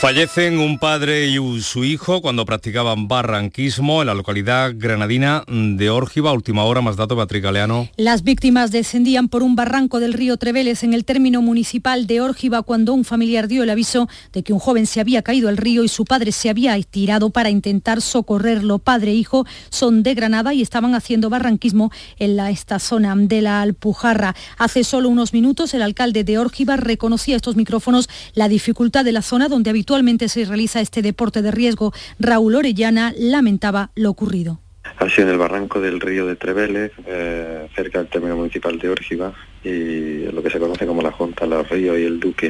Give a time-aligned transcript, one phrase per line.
[0.00, 6.32] Fallecen un padre y su hijo cuando practicaban barranquismo en la localidad granadina de Órgiva.
[6.32, 7.88] Última hora, más datos, Patrick Galeano.
[7.96, 12.62] Las víctimas descendían por un barranco del río Treveles en el término municipal de Órgiva
[12.62, 15.82] cuando un familiar dio el aviso de que un joven se había caído al río
[15.82, 18.78] y su padre se había tirado para intentar socorrerlo.
[18.78, 21.90] Padre e hijo son de Granada y estaban haciendo barranquismo
[22.20, 24.36] en la, esta zona de la Alpujarra.
[24.58, 29.22] Hace solo unos minutos el alcalde de Órgiva reconocía estos micrófonos la dificultad de la
[29.22, 31.92] zona donde habitualmente Actualmente se realiza este deporte de riesgo.
[32.18, 34.60] Raúl Orellana lamentaba lo ocurrido.
[34.84, 38.90] Ha sido en el barranco del río de Trevele, eh, cerca del término municipal de
[38.90, 39.32] Órgiva,
[39.64, 42.48] y lo que se conoce como la Junta Los Ríos y el Duque.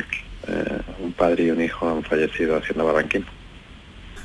[0.48, 3.24] Eh, un padre y un hijo han fallecido haciendo barranquín.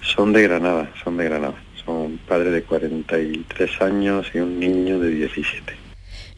[0.02, 1.56] Son de Granada, son de Granada.
[1.86, 5.83] Son un padre de 43 años y un niño de 17.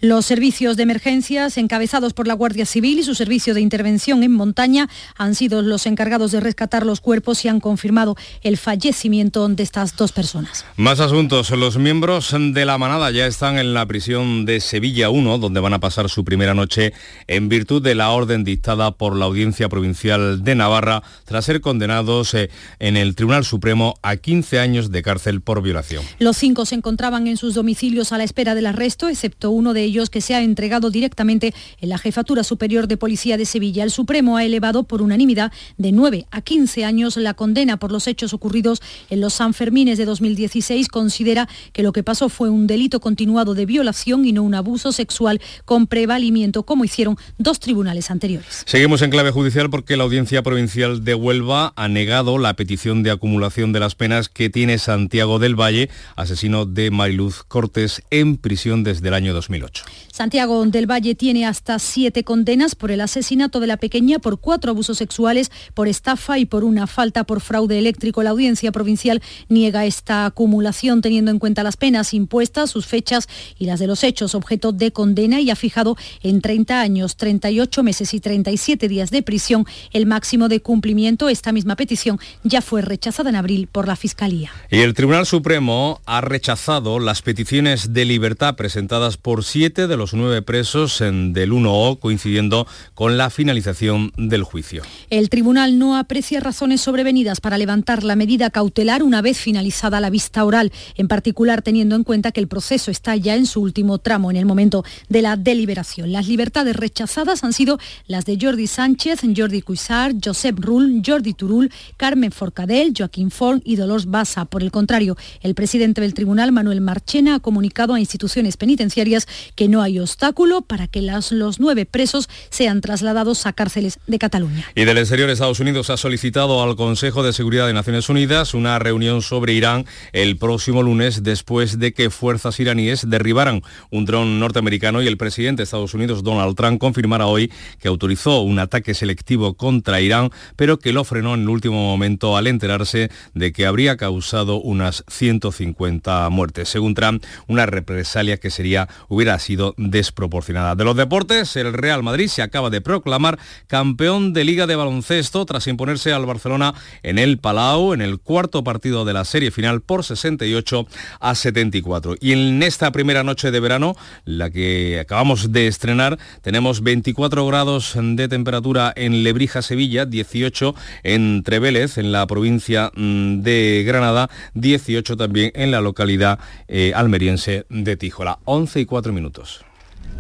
[0.06, 4.34] Los servicios de emergencias encabezados por la Guardia Civil y su servicio de intervención en
[4.34, 9.64] montaña han sido los encargados de rescatar los cuerpos y han confirmado el fallecimiento de
[9.64, 10.64] estas dos personas.
[10.78, 11.50] Más asuntos.
[11.50, 15.74] Los miembros de la manada ya están en la prisión de Sevilla 1, donde van
[15.74, 16.94] a pasar su primera noche
[17.26, 22.36] en virtud de la orden dictada por la Audiencia Provincial de Navarra tras ser condenados
[22.36, 26.04] eh, en el Tribunal Supremo a 15 años de cárcel por violación.
[26.20, 29.82] Los cinco se encontraban en sus domicilios a la espera del arresto, excepto uno de
[29.82, 33.84] ellos que se ha entregado directamente en la Jefatura Superior de Policía de Sevilla.
[33.84, 38.08] El Supremo ha elevado por unanimidad de 9 a 15 años la condena por los
[38.08, 40.90] hechos ocurridos en los Sanfermines de 2016.
[40.90, 44.92] Considera que lo que pasó fue un delito continuado de violación y no un abuso
[44.92, 48.64] sexual con prevalimiento, como hicieron dos tribunales anteriores.
[48.66, 53.12] Seguimos en clave judicial porque la Audiencia Provincial de Huelva ha negado la petición de
[53.12, 58.84] acumulación de las penas que tiene Santiago del Valle, asesino de Mariluz Cortés, en prisión
[58.84, 59.75] desde el año 2008.
[60.16, 64.72] Santiago del Valle tiene hasta siete condenas por el asesinato de la pequeña, por cuatro
[64.72, 68.24] abusos sexuales, por estafa y por una falta por fraude eléctrico.
[68.24, 73.28] La audiencia provincial niega esta acumulación teniendo en cuenta las penas impuestas, sus fechas
[73.60, 77.84] y las de los hechos objeto de condena y ha fijado en 30 años, 38
[77.84, 81.28] meses y 37 días de prisión el máximo de cumplimiento.
[81.28, 84.50] Esta misma petición ya fue rechazada en abril por la Fiscalía.
[84.72, 90.14] Y el Tribunal Supremo ha rechazado las peticiones de libertad presentadas por siete de los
[90.14, 94.84] nueve presos del 1O, coincidiendo con la finalización del juicio.
[95.10, 100.12] El tribunal no aprecia razones sobrevenidas para levantar la medida cautelar una vez finalizada la
[100.12, 103.98] vista oral, en particular teniendo en cuenta que el proceso está ya en su último
[103.98, 106.12] tramo, en el momento de la deliberación.
[106.12, 111.72] Las libertades rechazadas han sido las de Jordi Sánchez, Jordi Cuisart, Josep Rull, Jordi Turul,
[111.98, 114.46] Carmen Forcadell, Joaquín Forn y Dolores Bassa.
[114.46, 119.68] Por el contrario, el presidente del tribunal, Manuel Marchena, ha comunicado a instituciones penitenciarias que
[119.68, 124.66] no hay obstáculo para que los nueve presos sean trasladados a cárceles de Cataluña.
[124.76, 128.78] Y del exterior, Estados Unidos ha solicitado al Consejo de Seguridad de Naciones Unidas una
[128.80, 133.62] reunión sobre Irán el próximo lunes después de que fuerzas iraníes derribaran
[133.92, 138.42] un dron norteamericano y el presidente de Estados Unidos, Donald Trump, confirmara hoy que autorizó
[138.42, 143.10] un ataque selectivo contra Irán, pero que lo frenó en el último momento al enterarse
[143.34, 146.70] de que habría causado unas 150 muertes.
[146.70, 150.76] Según Trump, una represalia que sería, hubiera sido desproporcionada.
[150.76, 155.46] De los deportes, el Real Madrid se acaba de proclamar campeón de Liga de Baloncesto
[155.46, 156.74] tras imponerse al Barcelona
[157.04, 160.88] en el Palau en el cuarto partido de la serie final por 68
[161.20, 162.16] a 74.
[162.20, 163.96] Y en esta primera noche de verano,
[164.26, 171.44] la que acabamos de estrenar, tenemos 24 grados de temperatura en Lebrija, Sevilla, 18 en
[171.44, 177.96] Trevélez, en la provincia mm, de Granada, 18 también en la localidad eh, almeriense de
[177.96, 178.40] Tíjola.
[178.46, 179.35] 11 y 4 minutos.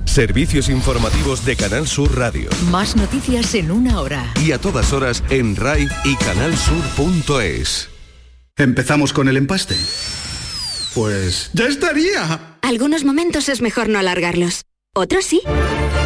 [0.05, 2.49] Servicios informativos de Canal Sur Radio.
[2.71, 4.33] Más noticias en una hora.
[4.43, 7.89] Y a todas horas en RAI y canalsur.es.
[8.57, 9.75] ¿Empezamos con el empaste?
[10.93, 12.57] Pues ya estaría.
[12.61, 14.61] Algunos momentos es mejor no alargarlos.
[14.93, 15.41] Otros sí.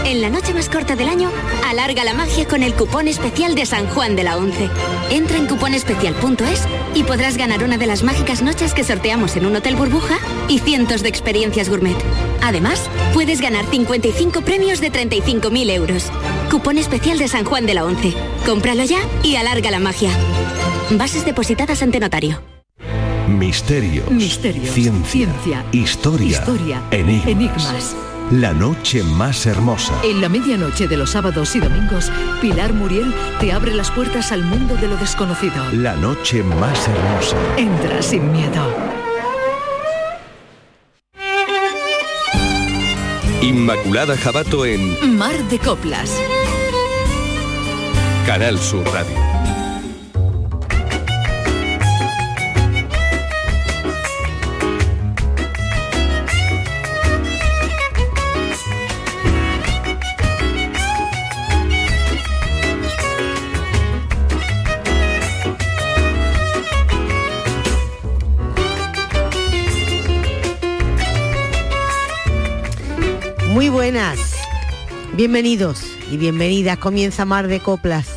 [0.05, 1.29] En la noche más corta del año,
[1.67, 4.69] alarga la magia con el cupón especial de San Juan de la Once.
[5.11, 6.63] Entra en cuponespecial.es
[6.95, 10.17] y podrás ganar una de las mágicas noches que sorteamos en un hotel burbuja
[10.47, 11.97] y cientos de experiencias gourmet.
[12.41, 16.11] Además, puedes ganar 55 premios de 35.000 euros.
[16.49, 18.13] Cupón especial de San Juan de la Once.
[18.45, 20.09] Cómpralo ya y alarga la magia.
[20.91, 22.41] Bases depositadas ante notario.
[23.27, 24.09] Misterios.
[24.09, 24.71] Misterio.
[24.71, 25.63] Ciencia.
[25.71, 26.39] Historia.
[26.39, 26.81] Historia.
[26.89, 27.95] Enigmas.
[28.31, 29.93] La noche más hermosa.
[30.03, 34.43] En la medianoche de los sábados y domingos, Pilar Muriel te abre las puertas al
[34.43, 35.55] mundo de lo desconocido.
[35.71, 37.35] La noche más hermosa.
[37.57, 38.71] Entra sin miedo.
[43.41, 46.15] Inmaculada Jabato en Mar de Coplas.
[48.27, 49.28] Canal Sur Radio.
[73.49, 74.19] Muy buenas,
[75.15, 75.81] bienvenidos
[76.11, 76.77] y bienvenidas.
[76.77, 78.07] Comienza Mar de Coplas.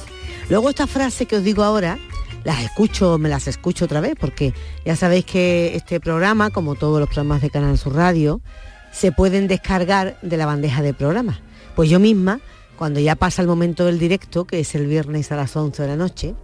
[0.50, 1.96] Luego esta frase que os digo ahora,
[2.44, 4.52] las escucho, me las escucho otra vez, porque
[4.84, 8.42] ya sabéis que este programa, como todos los programas de Canal Sur Radio,
[8.92, 11.40] se pueden descargar de la bandeja de programas.
[11.74, 12.40] Pues yo misma,
[12.76, 15.88] cuando ya pasa el momento del directo, que es el viernes a las 11 de
[15.88, 16.34] la noche,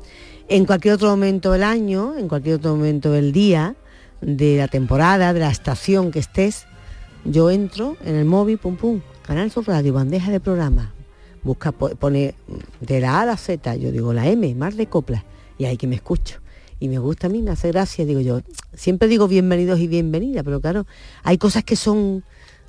[0.49, 3.75] en cualquier otro momento del año, en cualquier otro momento del día,
[4.23, 6.68] de la temporada, de la estación que estés,
[7.25, 10.93] yo entro en el móvil, pum pum, Canal Sur Radio, bandeja de programa,
[11.43, 12.35] busca, po- pone
[12.81, 15.25] de la A a la Z, yo digo la M, Mar de Coplas,
[15.59, 16.41] y ahí que me escucho.
[16.81, 18.41] Y me gusta a mí, me hace gracia, digo yo,
[18.73, 20.87] siempre digo bienvenidos y bienvenidas, pero claro,
[21.25, 22.23] hay cosas que son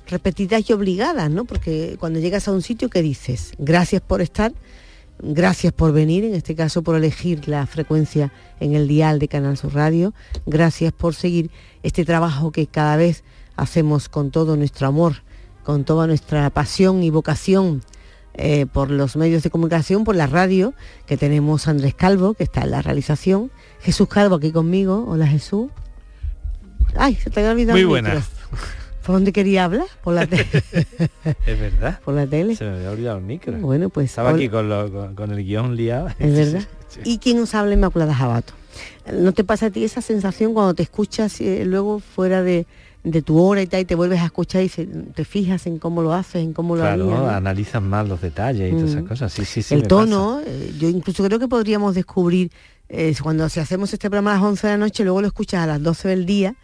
[0.08, 1.44] repetidas y obligadas, ¿no?
[1.44, 4.52] Porque cuando llegas a un sitio que dices, gracias por estar,
[5.22, 9.56] gracias por venir, en este caso por elegir la frecuencia en el dial de Canal
[9.56, 10.12] Sur Radio,
[10.44, 11.52] gracias por seguir
[11.84, 13.22] este trabajo que cada vez
[13.60, 15.16] hacemos con todo nuestro amor,
[15.64, 17.82] con toda nuestra pasión y vocación
[18.34, 20.72] eh, por los medios de comunicación, por la radio,
[21.06, 25.70] que tenemos Andrés Calvo, que está en la realización, Jesús Calvo aquí conmigo, hola Jesús.
[26.96, 27.76] Ay, se te había olvidado.
[27.76, 28.24] Muy buenas.
[29.04, 29.86] ¿Por dónde quería hablar?
[30.02, 30.46] Por la, te-
[31.46, 32.00] Es verdad.
[32.04, 32.54] por la tele.
[32.56, 33.56] Se me había olvidado el micro.
[33.58, 34.38] Bueno, pues Estaba hola.
[34.38, 36.08] aquí con, lo- con- con el guion liado.
[36.18, 36.68] Es verdad.
[37.04, 38.52] ¿Y quién nos habla Inmaculada Jabato?
[39.12, 42.66] ¿No te pasa a ti esa sensación cuando te escuchas eh, luego fuera de,
[43.02, 45.78] de tu hora y tal y te vuelves a escuchar y se- te fijas en
[45.78, 47.28] cómo lo haces, en cómo lo Claro, harías, ¿no?
[47.30, 49.06] analizan más los detalles y todas esas Mm.
[49.08, 49.32] cosas.
[49.32, 49.74] Sí, sí, sí.
[49.74, 52.50] el me tono, eh, yo incluso creo que podríamos descubrir,
[52.90, 55.62] eh, cuando si hacemos este programa a las 11 de la noche, luego lo escuchas
[55.62, 56.54] a las 12 del día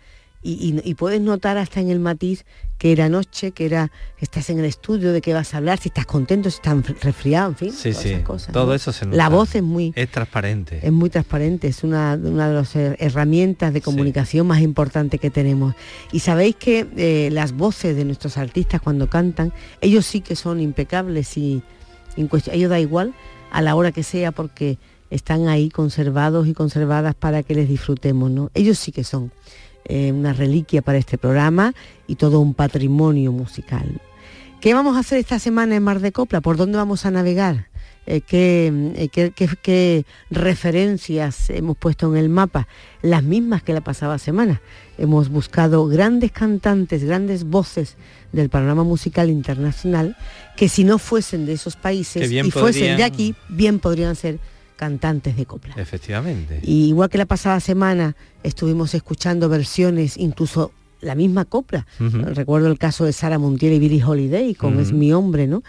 [0.43, 2.45] y, y- y puedes notar hasta en el matiz
[2.79, 5.89] que era noche, que era, estás en el estudio, de qué vas a hablar, si
[5.89, 7.73] estás contento, si estás resfriado, en fin.
[7.73, 8.09] Sí, todas sí.
[8.11, 8.75] esas cosas, Todo ¿no?
[8.75, 9.17] eso se nota.
[9.17, 10.81] La voz es muy, Es transparente.
[10.83, 15.31] es muy transparente, es una, una de las her- herramientas de comunicación más importantes que
[15.31, 15.75] tenemos.
[16.13, 20.61] Y sabéis que eh, las voces de nuestros artistas cuando cantan, ellos sí que son
[20.61, 21.63] impecables y
[22.17, 23.15] ellos da igual
[23.51, 24.79] a la hora que sea porque
[25.11, 28.51] están ahí conservados y conservadas para que les disfrutemos, ¿no?
[28.55, 29.31] Ellos sí que son
[29.89, 31.75] eh, una reliquia para este programa
[32.07, 34.01] y todo un patrimonio musical.
[34.61, 36.41] ¿Qué vamos a hacer esta semana en Mar de Copla?
[36.41, 37.69] ¿Por dónde vamos a navegar?
[38.09, 42.67] Eh, ¿qué, eh, qué- qué- qué referencias hemos puesto en el mapa?
[43.03, 44.61] Las mismas que la pasada semana.
[44.97, 47.97] Hemos buscado grandes cantantes, grandes voces
[48.33, 50.17] del panorama musical internacional
[50.57, 54.39] que si no fuesen de esos países y fuesen de aquí, bien podrían ser
[54.77, 55.75] cantantes de copla.
[55.77, 56.61] Efectivamente.
[56.63, 61.87] Y igual que la pasada semana estuvimos escuchando versiones, incluso la misma copla.
[61.99, 64.79] Recuerdo el caso de Sara Montiel y Billie Holiday con.
[64.81, 65.63] Es mi hombre, ¿no?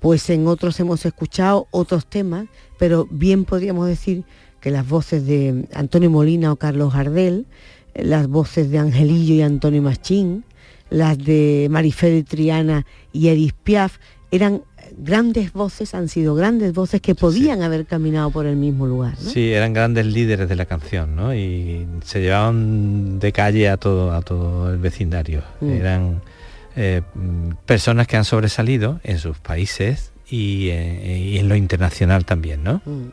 [0.00, 2.46] Pues en otros hemos escuchado otros temas,
[2.78, 4.24] pero bien podríamos decir
[4.60, 7.46] que las voces de Antonio Molina o Carlos Gardel,
[7.94, 10.44] las voces de Angelillo y Antonio Machín,
[10.90, 13.98] las de Marifé de Triana y Edith Piaf,
[14.30, 14.62] eran
[14.98, 19.14] grandes voces, han sido grandes voces que podían haber caminado por el mismo lugar.
[19.22, 19.30] ¿no?
[19.30, 21.34] Sí, eran grandes líderes de la canción, ¿no?
[21.34, 25.42] Y se llevaban de calle a todo, a todo el vecindario.
[25.60, 25.70] Mm.
[25.70, 26.22] Eran
[26.76, 27.02] eh,
[27.66, 32.82] personas que han sobresalido en sus países y, eh, y en lo internacional también, ¿no?
[32.84, 33.08] Mm.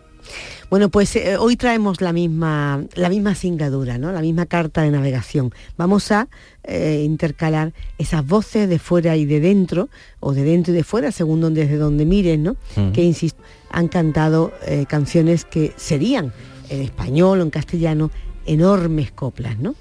[0.72, 4.14] Bueno, pues eh, hoy traemos la misma, la misma singadura, ¿no?
[4.14, 5.54] la misma carta de navegación.
[5.76, 6.30] Vamos a
[6.64, 9.90] eh, intercalar esas voces de fuera y de dentro,
[10.22, 12.56] o de dentro y de fuera, según donde, desde donde miren, ¿no?
[12.94, 16.32] Que insisto, han cantado eh, canciones que serían
[16.70, 18.10] en español o en castellano
[18.46, 19.76] enormes coplas, ¿no?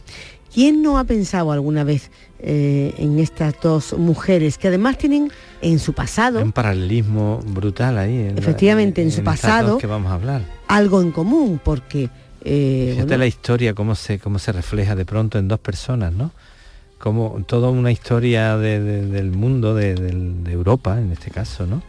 [0.53, 2.11] ¿Quién no ha pensado alguna vez
[2.43, 5.31] eh, en estas dos mujeres que además tienen
[5.63, 8.15] en su pasado Un paralelismo brutal ahí.
[8.17, 10.43] en la- Efectivamente, en su pasado- que vamos a hablar.
[10.69, 11.61] algo en común?
[11.63, 12.09] Porque
[12.43, 16.31] eh, bueno, la historia, cómo se, cómo se refleja de pronto en dos personas, ¿no?
[16.99, 19.93] Como toda una historia de- de- del mundo, de
[20.51, 21.83] Europa en este caso, ¿no?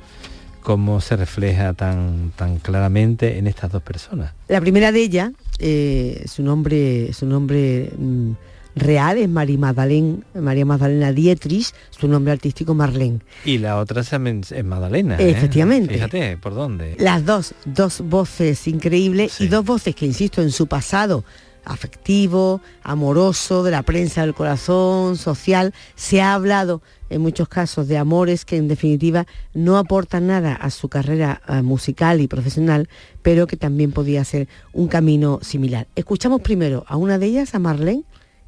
[0.62, 4.34] Cómo se refleja tan, tan claramente en estas dos personas.
[4.48, 8.32] La primera de ellas, eh, su nombre, su nombre mm,
[8.76, 13.20] real es María Magdalena, María Magdalena Dietrich, su nombre artístico Marlene.
[13.46, 14.12] Y la otra es,
[14.52, 15.18] es Madalena.
[15.18, 15.32] ¿eh?
[15.32, 15.94] Efectivamente.
[15.94, 16.96] Fíjate, ¿por dónde?
[17.00, 21.24] Las dos, dos voces increíbles y dos voces que, insisto, en su pasado
[21.66, 25.74] afectivo, amoroso, de la prensa del corazón, social.
[25.96, 30.70] Se ha hablado en muchos casos de amores que en definitiva no aportan nada a
[30.70, 32.90] su carrera eh, musical y profesional,
[33.22, 35.88] pero que también podía ser un camino similar.
[35.96, 38.04] Escuchamos primero a una de ellas, a Marlene,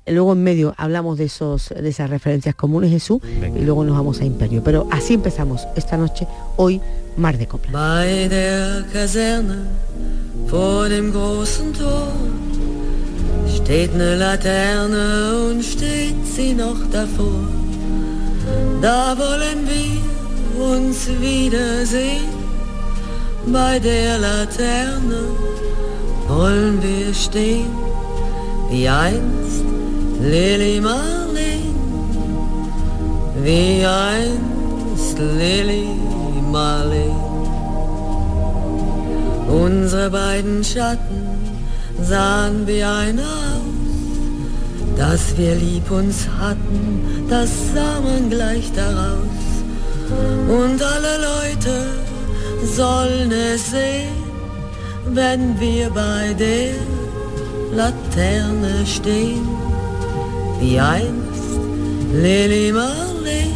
[0.07, 4.19] luego en medio hablamos de, esos, de esas referencias comunes, Jesús, y luego nos vamos
[4.21, 4.63] a Imperio.
[4.63, 6.81] Pero así empezamos esta noche, hoy,
[7.15, 7.71] Mar de Copla.
[7.71, 9.67] Bei der Kaserne
[10.47, 12.11] vor dem großen Tor
[13.55, 17.47] steht eine Laterne und steht sie noch davor.
[18.81, 22.43] Da wollen wir uns wiedersehen.
[23.45, 25.21] Bei der Laterne
[26.27, 27.69] wollen wir stehen,
[28.69, 29.72] wie einst
[30.23, 31.75] Lily Marlene,
[33.43, 35.89] wie einst Lily
[36.49, 37.11] Marlene.
[39.49, 41.27] Unsere beiden Schatten
[42.01, 49.43] sahen wie ein aus, dass wir lieb uns hatten, das sah man gleich daraus.
[50.47, 51.85] Und alle Leute
[52.63, 54.23] sollen es sehen,
[55.07, 56.75] wenn wir bei der
[57.75, 59.47] Laterne stehen,
[60.63, 61.59] wie einst
[62.13, 63.53] Lily Marlene,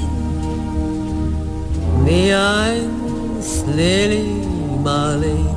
[2.05, 4.29] wie einst Lily
[4.83, 5.55] Marlene.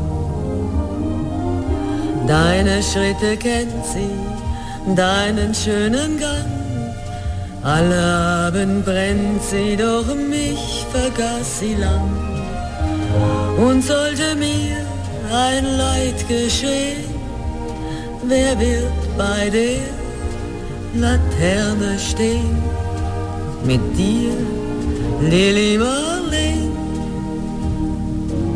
[2.29, 4.15] Deine Schritte kennt sie,
[4.95, 6.53] deinen schönen Gang.
[7.63, 8.01] Alle
[8.47, 12.11] Abend brennt sie, doch mich vergaß sie lang.
[13.67, 14.77] Und sollte mir
[15.49, 17.05] ein Leid geschehen,
[18.23, 20.00] wer wird bei der
[20.95, 22.59] Laterne stehen?
[23.65, 24.33] Mit dir,
[25.21, 26.71] Lily Marlene,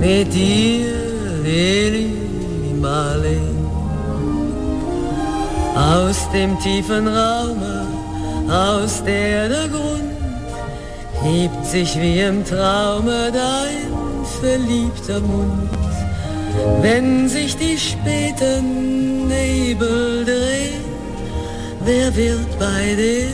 [0.01, 0.93] mit dir,
[1.45, 2.15] Lily
[2.81, 3.55] Marlene.
[5.77, 7.87] Aus dem tiefen Raume,
[8.49, 10.15] aus der der Grund
[11.23, 13.91] hebt sich wie im Traume dein
[14.41, 15.71] verliebter Mund.
[16.81, 20.84] Wenn sich die späten Nebel drehen,
[21.85, 23.29] wer wird bei der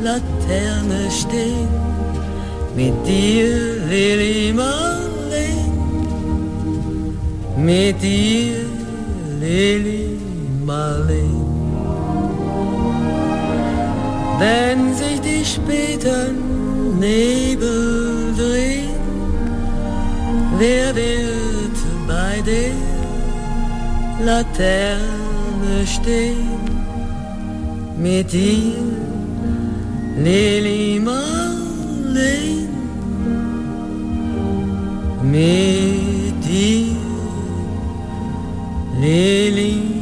[0.00, 1.68] Laterne stehen?
[2.74, 5.72] Mit dir, Lily Marlene,
[7.56, 8.56] mit dir,
[9.40, 10.18] Lily
[10.64, 11.44] Marlene.
[14.38, 18.98] Wenn sich die späten Nebel drehen,
[20.58, 22.74] wer wird bei der
[24.24, 26.53] Laterne stehen?
[27.98, 28.74] Medir
[30.24, 31.14] Lilimalin
[35.22, 36.86] Medir
[39.00, 39.94] Lilimalin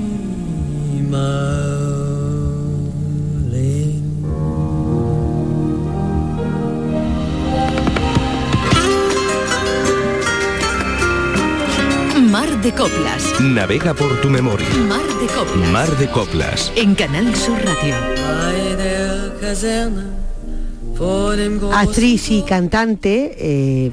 [12.62, 13.40] de Coplas.
[13.40, 14.68] Navega por tu memoria.
[14.88, 15.70] Mar de Coplas.
[15.70, 16.72] Mar de Coplas.
[16.76, 17.94] En Canal Sur Radio.
[21.74, 23.92] Actriz y cantante, eh,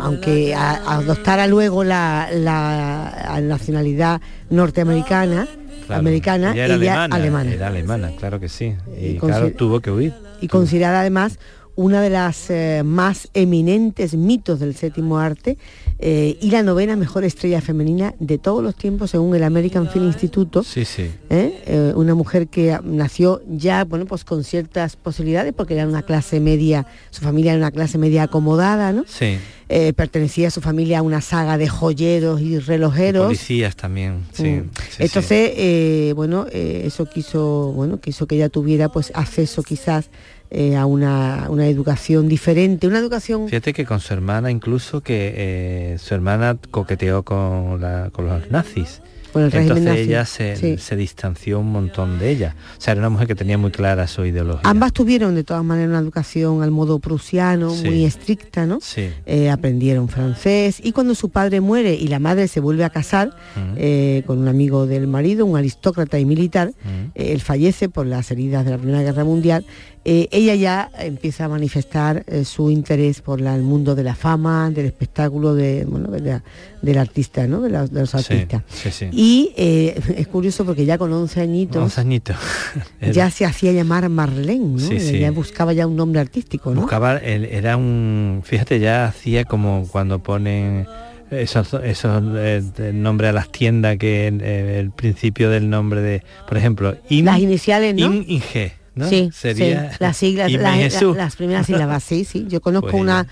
[0.00, 4.20] aunque a- adoptara luego la, la nacionalidad
[4.50, 5.46] norteamericana,
[5.86, 7.52] Claro, americana, ella era ella alemana, alemana.
[7.52, 8.74] Era alemana, claro que sí.
[9.00, 10.14] Y, Y claro, tuvo que huir.
[10.40, 11.38] y considerada además
[11.76, 15.58] una de las eh, más eminentes mitos del séptimo arte
[15.98, 20.06] eh, y la novena mejor estrella femenina de todos los tiempos según el American Film
[20.06, 20.60] Institute.
[20.62, 21.10] Sí, sí.
[21.30, 21.62] ¿eh?
[21.66, 26.40] Eh, una mujer que nació ya bueno pues con ciertas posibilidades porque era una clase
[26.40, 29.04] media, su familia era una clase media acomodada, ¿no?
[29.06, 29.38] Sí.
[29.68, 33.24] Eh, pertenecía a su familia a una saga de joyeros y relojeros.
[33.24, 34.44] Policías también, sí.
[34.44, 34.70] Mm.
[34.72, 35.02] sí, sí.
[35.02, 40.08] Entonces, eh, bueno, eh, eso quiso, bueno, quiso que ella tuviera pues acceso quizás
[40.50, 45.32] eh, a una, una educación diferente, una educación Fíjate que con su hermana incluso que
[45.36, 49.02] eh, su hermana coqueteó con, la- con los nazis.
[49.32, 50.78] Con el Entonces nazi, ella se, sí.
[50.78, 52.56] se distanció un montón de ella.
[52.78, 54.62] O sea, era una mujer que tenía muy clara su ideología.
[54.64, 57.84] Ambas tuvieron de todas maneras una educación al modo prusiano, Sí.
[57.86, 58.78] muy estricta, ¿no?
[58.80, 59.10] Sí.
[59.26, 63.36] Eh, aprendieron francés y cuando su padre muere y la madre se vuelve a casar
[63.76, 66.72] eh, con un amigo del marido, un aristócrata y militar,
[67.14, 69.66] eh, él fallece por las heridas de la Primera Guerra Mundial,
[70.08, 74.14] eh, ella ya empieza a manifestar eh, su interés por la- el mundo de la
[74.14, 76.44] fama, del espectáculo, de, bueno, de la-
[76.80, 77.60] del artista, ¿no?
[77.60, 78.62] de, la- de los Sí, artistas.
[78.68, 79.08] sí, sí.
[79.10, 82.36] Y eh, es curioso porque ya con 11 añitos 11 añitos.
[83.00, 84.92] Era- ya se hacía llamar Marlene, ¿no?
[84.92, 86.82] Ya buscaba ya un nombre artístico, ¿no?
[86.82, 90.86] Buscaba, era un, fíjate, ya hacía como cuando ponen
[91.32, 92.62] esos, esos eh,
[92.94, 97.94] nombres a las tiendas que eh, el principio del nombre de, por ejemplo, las iniciales,
[97.96, 98.08] ¿no?
[98.12, 99.08] G, ¿no?
[99.08, 102.46] Sí, Sería las siglas, las primeras sílabas, sí, sí.
[102.48, 103.26] Yo conozco pues una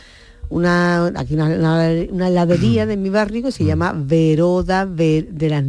[0.51, 5.65] una aquí una, una, heladería de mi barrio que se llama Veroda de las,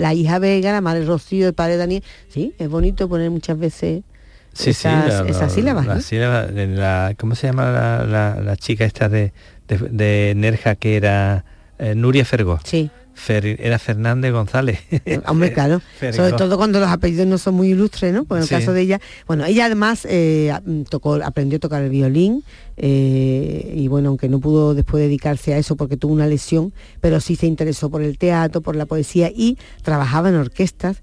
[0.00, 2.02] la hija Vega, la madre Rocío, el padre Daniel.
[2.28, 4.04] Sí, es bonito poner muchas veces
[4.52, 6.12] sí, esas, sí, esas sílabas.
[6.12, 9.32] La, ¿Cómo se llama la, chica esta de,
[9.66, 11.44] de, Nerja que era
[11.78, 12.60] eh, Nuria Fergo?
[12.64, 12.90] Sí
[13.28, 14.80] era Fernández González.
[15.26, 15.80] Hombre, claro.
[16.12, 18.24] Sobre todo cuando los apellidos no son muy ilustres, ¿no?
[18.24, 20.52] Pues en el caso de ella, bueno, ella además eh,
[20.88, 22.44] tocó, aprendió a tocar el violín
[22.76, 27.20] eh, y bueno, aunque no pudo después dedicarse a eso porque tuvo una lesión, pero
[27.20, 31.02] sí se interesó por el teatro, por la poesía y trabajaba en orquestas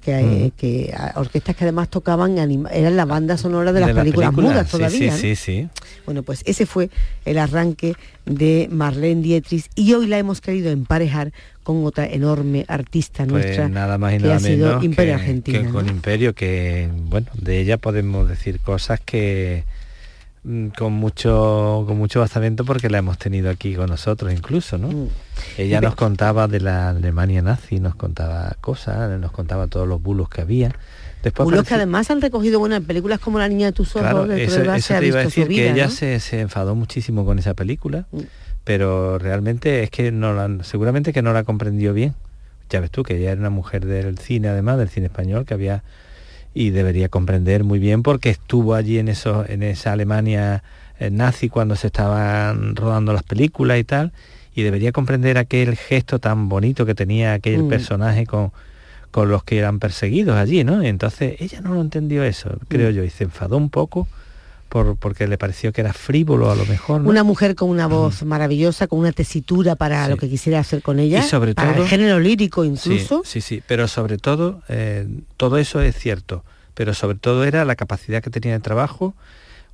[0.00, 0.58] que, mm.
[0.58, 5.14] que orquestas que además tocaban, eran la banda sonora de las películas, mudas todavía.
[5.16, 5.68] Sí, sí, sí,
[6.04, 6.90] Bueno, pues ese fue
[7.24, 7.94] el arranque
[8.26, 13.68] de Marlene Dietrich y hoy la hemos querido emparejar con otra enorme artista pues nuestra
[13.68, 15.70] nada más y nada que ha sido Imperio Argentina.
[15.70, 19.64] con Imperio, que bueno, de ella podemos decir cosas que
[20.76, 25.08] con mucho con mucho basamento porque la hemos tenido aquí con nosotros incluso no mm.
[25.56, 30.28] ella nos contaba de la Alemania nazi nos contaba cosas nos contaba todos los bulos
[30.28, 30.74] que había.
[31.22, 34.02] Después bulos que además han recogido bueno en películas como la niña de tus ojos
[34.02, 38.20] claro, eso, te iba a decir que ella se, enfadó muchísimo con esa película mm.
[38.64, 42.14] pero realmente es que no la, seguramente que no la comprendió bien.
[42.68, 45.54] Ya ves tú que ella era una mujer del cine además del cine español que
[45.54, 45.84] había
[46.54, 50.62] y debería comprender muy bien porque estuvo allí en, eso, en esa Alemania
[50.98, 54.12] eh, nazi cuando se estaban rodando las películas y tal,
[54.54, 57.68] y debería comprender aquel gesto tan bonito que tenía aquel mm.
[57.68, 58.52] personaje con,
[59.10, 60.82] con los que eran perseguidos allí, ¿no?
[60.82, 62.94] Entonces ella no lo entendió eso, creo mm.
[62.94, 64.06] yo, y se enfadó un poco
[64.72, 67.02] por, porque le pareció que era frívolo a lo mejor.
[67.02, 70.98] Una mujer con una voz maravillosa, con una tesitura para lo que quisiera hacer con
[70.98, 73.20] ella, y sobre para todo, el género lírico incluso.
[73.22, 77.76] Sí, sí, pero sobre todo, eh, todo eso es cierto, pero sobre todo era la
[77.76, 79.14] capacidad que tenía de trabajo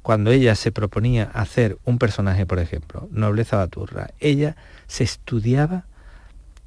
[0.02, 4.10] cuando ella se proponía hacer un personaje, por ejemplo, Nobleza Baturra.
[4.18, 4.56] Ella
[4.88, 5.84] se estudiaba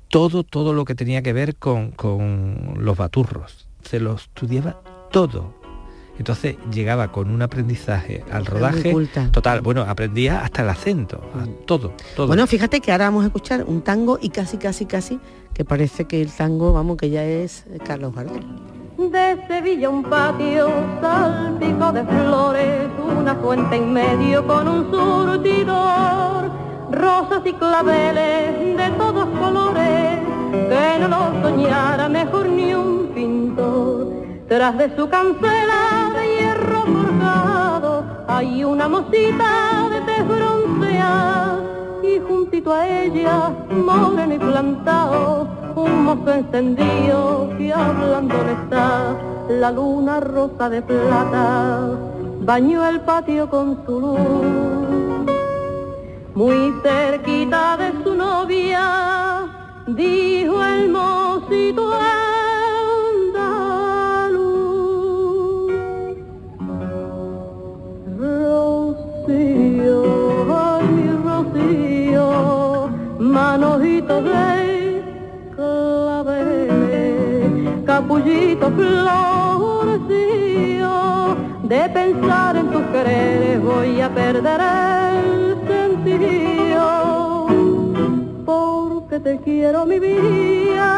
[0.08, 3.68] todo, todo lo que tenía que ver con, con los baturros.
[3.84, 4.78] Se lo estudiaba
[5.12, 5.61] todo.
[6.22, 8.94] Entonces llegaba con un aprendizaje al rodaje
[9.32, 9.62] total.
[9.62, 11.66] Bueno, aprendía hasta el acento, mm.
[11.66, 12.28] todo, todo.
[12.28, 15.20] Bueno, fíjate que ahora vamos a escuchar un tango y casi, casi, casi,
[15.52, 18.46] que parece que el tango, vamos, que ya es Carlos Gardel.
[19.00, 20.70] De Sevilla un patio
[21.02, 26.52] salpico de flores, una fuente en medio con un surtidor,
[26.92, 30.20] rosas y claveles de todos colores,
[30.52, 34.11] que no lo soñara mejor ni un pintor.
[34.52, 41.58] Tras de su cancela de hierro forjado hay una mosita de tez bronceada
[42.04, 49.16] y juntito a ella, moreno y plantado, un mozo encendido que hablándole está
[49.48, 51.92] la luna rosa de plata,
[52.42, 55.32] bañó el patio con su luz.
[56.36, 59.48] Muy cerquita de su novia,
[59.88, 61.94] dijo el mocito
[77.92, 79.96] capullito florecillo,
[81.64, 86.86] de pensar en tus quereres voy a perder el sentido,
[88.46, 90.90] porque te quiero mi vida,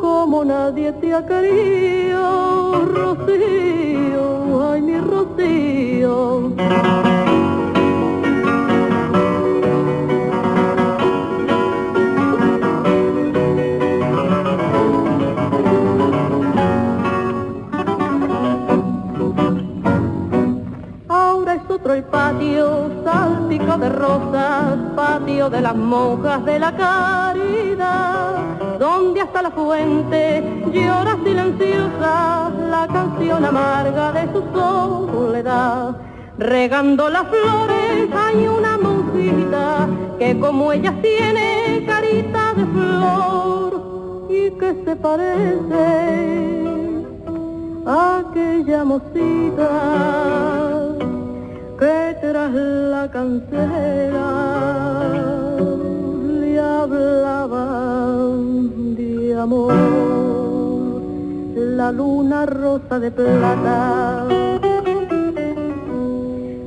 [0.00, 4.26] como nadie te ha querido, Rocío,
[4.72, 6.83] ay mi Rocío.
[25.74, 28.36] Monjas de la caridad,
[28.78, 35.96] donde hasta la fuente llora silenciosa la canción amarga de su soledad.
[36.38, 44.82] Regando las flores hay una monjita que como ellas tiene carita de flor y que
[44.84, 46.34] se parece
[47.86, 49.70] a aquella mosita
[51.78, 54.73] que tras la cancela
[61.84, 64.24] una luna rosa de plata.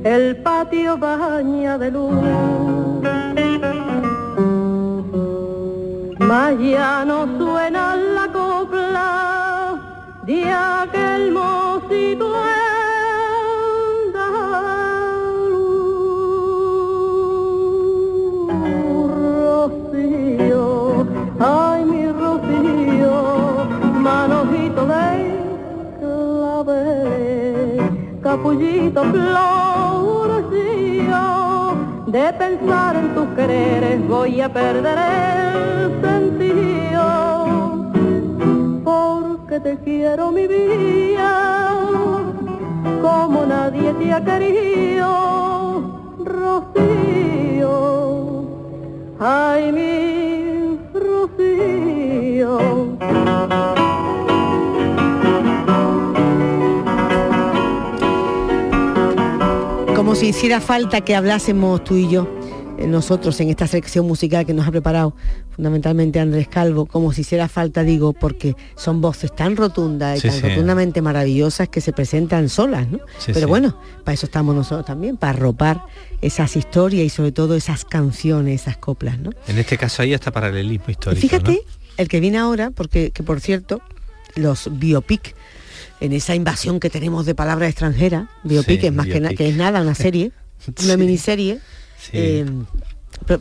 [0.04, 2.14] El patio baña de luz.
[6.20, 9.74] Mas ya no suena la copla
[10.24, 12.47] de aquel mocito
[28.48, 30.46] capullito florecillo,
[32.06, 37.04] de pensar en tus quereres voy a perder el sentido,
[38.84, 41.74] porque te quiero mi vida,
[43.02, 45.82] como nadie te ha querido,
[46.24, 47.68] Rocío.
[49.20, 51.97] Ay, mi Rocío.
[60.18, 62.28] Si hiciera falta que hablásemos tú y yo,
[62.78, 65.14] eh, nosotros en esta sección musical que nos ha preparado
[65.54, 70.28] fundamentalmente Andrés Calvo, como si hiciera falta, digo, porque son voces tan rotundas y Sí,
[70.28, 70.48] tan sí.
[70.48, 72.98] rotundamente maravillosas que se presentan solas, ¿no?
[73.18, 75.82] Sí, Pero bueno, para eso estamos nosotros también, para arropar
[76.20, 79.30] esas historias y sobre todo esas canciones, esas coplas, ¿no?
[79.48, 81.20] En este caso hay hasta paralelismo Y histórico.
[81.20, 81.62] fíjate,
[81.96, 83.80] el que viene ahora, porque que por cierto,
[84.36, 85.34] los biopic,
[86.00, 89.38] en esa invasión que tenemos de palabras extranjeras, biopic Sí, es más que, na- biopic.
[89.38, 90.32] que es nada, una serie,
[90.84, 90.96] una Sí.
[90.96, 91.58] miniserie,
[92.12, 92.46] eh,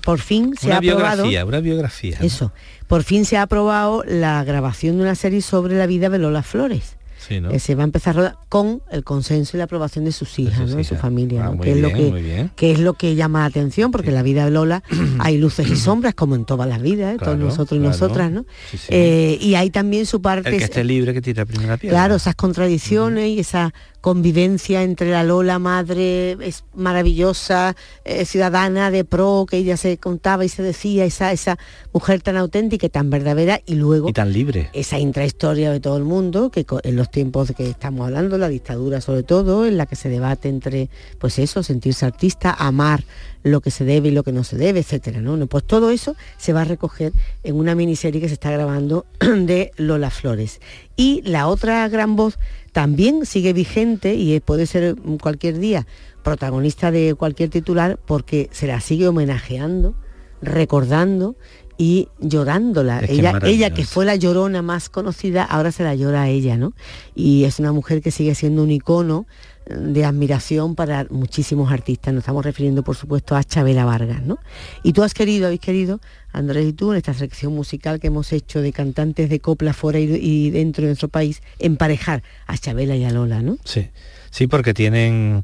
[0.04, 1.26] por, fin se una ha aprobado.
[1.26, 2.18] una biografía.
[2.20, 2.26] ¿no?
[2.26, 2.52] Eso,
[2.88, 6.44] por fin se ha aprobado la grabación de una serie sobre la vida de Lola
[6.44, 6.97] Flores.
[7.28, 7.50] Sí, ¿no?
[7.50, 10.38] que se va a empezar a rodar con el consenso y la aprobación de sus
[10.40, 10.78] hijas, sus ¿no?
[10.78, 13.92] de su familia, Ah, que es lo que que es lo que llama la atención,
[13.92, 14.84] porque en la vida de Lola
[15.20, 17.18] hay luces y sombras, como en todas las vidas, ¿eh?
[17.18, 17.90] todos nosotros y claro.
[17.92, 18.46] nosotras, ¿no?
[18.72, 18.88] Sí, sí.
[18.90, 21.98] Eh, y hay también su parte El que esté libre que tire la primera piedra.
[21.98, 29.04] Claro, esas contradicciones y esa convivencia entre la Lola madre es maravillosa, eh, ciudadana de
[29.04, 31.58] pro, que ella se contaba y se decía, esa, esa
[31.92, 34.70] mujer tan auténtica y tan verdadera, y luego Y tan libre.
[34.74, 38.48] esa intrahistoria de todo el mundo, que en los tiempos de que estamos hablando, la
[38.48, 43.06] dictadura sobre todo, en la que se debate entre, pues eso, sentirse artista, amar
[43.42, 45.48] lo que se debe y lo que no se debe, etcétera, ¿no?
[45.48, 49.72] Pues todo eso se va a recoger en una miniserie que se está grabando de
[49.78, 50.62] Lola Flores.
[50.96, 52.38] Y la otra gran voz
[52.72, 55.88] también sigue vigente y puede ser mm, cualquier día
[56.22, 59.96] protagonista de cualquier titular porque se la sigue homenajeando,
[60.40, 61.36] recordando
[61.78, 63.00] y llorándola.
[63.00, 66.24] Es que es ella, ella que fue la llorona más conocida, ahora se la llora
[66.24, 66.74] a ella, ¿no?
[67.16, 69.28] Y es una mujer que sigue siendo un icono
[69.68, 72.14] eh, de admiración para muchísimos artistas.
[72.14, 74.40] Nos estamos refiriendo, por supuesto, a Chabela Vargas, ¿no?
[74.84, 76.00] Y tú has querido, habéis querido,
[76.32, 80.00] Andrés y tú, en esta sección musical que hemos hecho de cantantes de copla fuera
[80.00, 83.58] y, y dentro de nuestro país, emparejar a Chabela y a Lola, ¿no?
[83.64, 83.90] Sí,
[84.32, 85.44] sí, porque tienen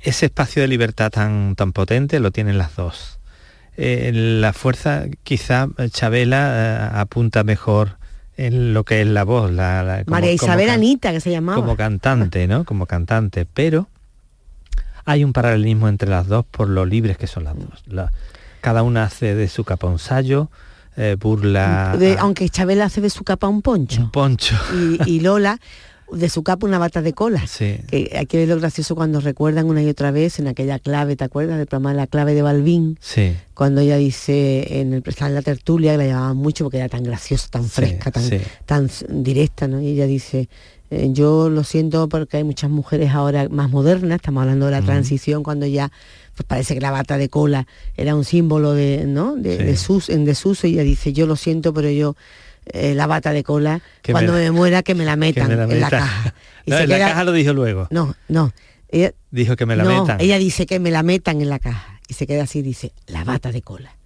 [0.00, 3.18] ese espacio de libertad tan, tan potente, lo tienen las dos.
[3.76, 7.96] Eh, la fuerza, quizá Chabela eh, apunta mejor
[8.36, 9.50] en lo que es la voz.
[9.50, 11.56] La, la- como- María Isabel Anita, que se llamaba.
[11.60, 12.64] Como cantante, ¿no?
[12.64, 13.88] Como cantante, pero
[15.04, 17.82] hay un paralelismo entre las dos por lo libres que son las dos.
[17.86, 18.12] La-
[18.60, 20.48] cada una hace de su capa un sayo,
[20.96, 24.00] eh, burla De- aunque Chabela hace de su capa un poncho.
[24.00, 24.54] un poncho.
[24.74, 25.58] y, y Lola
[26.12, 27.46] de su capa una bata de cola.
[27.46, 27.76] Sí.
[27.88, 31.16] Que hay que ver lo gracioso cuando recuerdan una y otra vez en aquella clave,
[31.16, 32.98] ¿te acuerdas del programa La clave de Balbín?
[33.00, 33.32] Sí.
[33.54, 37.02] Cuando ella dice en el en la tertulia, que la llamaban mucho porque era tan
[37.04, 38.38] graciosa, tan fresca, tan, sí.
[38.66, 39.80] tan s- directa, ¿no?
[39.80, 40.48] Y ella dice,
[40.90, 44.82] eh, yo lo siento porque hay muchas mujeres ahora más modernas, estamos hablando de la
[44.82, 45.90] transición, cuando ya
[46.34, 49.36] pues parece que la bata de cola era un símbolo de, ¿no?
[49.36, 49.62] de, Sí.
[49.64, 52.16] de sus, en desuso, y ella dice, yo lo siento, pero yo
[52.66, 55.64] eh, la bata de cola, Que cuando me muera que me la metan me la
[55.64, 56.34] en la caja.
[56.64, 57.88] Y No, se en la caja lo dijo luego.
[57.90, 58.52] No, no.
[58.88, 60.20] Ella, Dijo que me la no, metan.
[60.20, 61.98] ella dice que me la metan en la caja.
[62.08, 63.96] Y se queda así y dice, la bata de cola.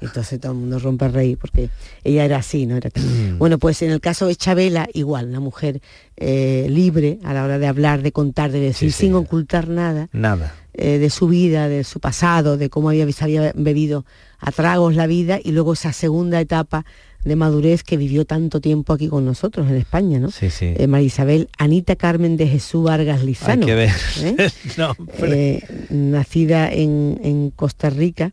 [0.00, 1.70] Entonces todo el mundo rompe a reír porque
[2.04, 2.76] ella era así, ¿no?
[2.76, 5.80] Era tan- Bueno, pues en el caso de Chabela, igual, una mujer
[6.18, 10.54] eh, libre a la hora de hablar, de contar, de decir, sin ocultar nada, Nada.
[10.74, 14.04] eh, de su vida, de su pasado, de cómo había, había bebido
[14.38, 16.84] a tragos la vida y luego esa segunda etapa
[17.26, 20.30] de madurez que vivió tanto tiempo aquí con nosotros en España, ¿no?
[20.30, 20.72] Sí, sí.
[20.76, 23.62] Eh, María Isabel Anita Carmen de Jesús Vargas Lizano.
[23.62, 23.90] Hay que ver.
[24.22, 24.48] ¿eh?
[24.78, 25.60] No, Eh,
[25.90, 28.32] nacida en, en Costa Rica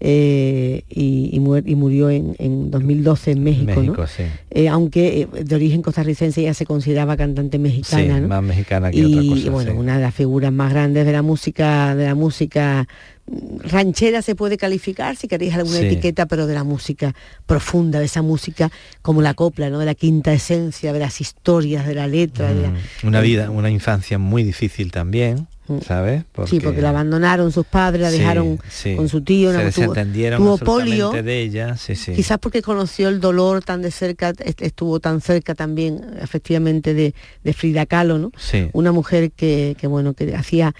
[0.00, 3.80] eh, y, y muer- y murió en, en 2012 en México, ¿no?
[3.80, 4.24] México, sí.
[4.50, 8.28] Eh, aunque eh, de origen costarricense ella se consideraba cantante mexicana, Sí, ¿no?
[8.28, 9.76] más mexicana que y, otra cosa, y bueno, sí.
[9.78, 12.86] una de las figuras más grandes de la música, de la música
[13.64, 15.86] ranchera se puede calificar si queréis alguna Sí.
[15.86, 17.14] etiqueta, pero de la música
[17.46, 18.70] profunda, de esa música
[19.02, 19.78] como la copla, ¿no?
[19.78, 23.50] De la quinta esencia, de las historias, de la letra, de la- Mm, Una vida,
[23.50, 25.46] una infancia muy difícil también.
[25.86, 26.24] ¿Sabes?
[26.46, 28.94] Sí, porque la abandonaron sus padres, la dejaron sí.
[28.96, 31.10] con su tío, Se no, tuvo, desentendieron tuvo polio.
[31.10, 32.12] de ella, sí, sí.
[32.12, 37.14] Quizás porque conoció el dolor tan de cerca, est- estuvo tan cerca también, efectivamente, de,
[37.44, 38.32] de Frida Kahlo, ¿no?
[38.36, 38.68] Sí.
[38.72, 40.74] Una mujer que, que, bueno, que hacía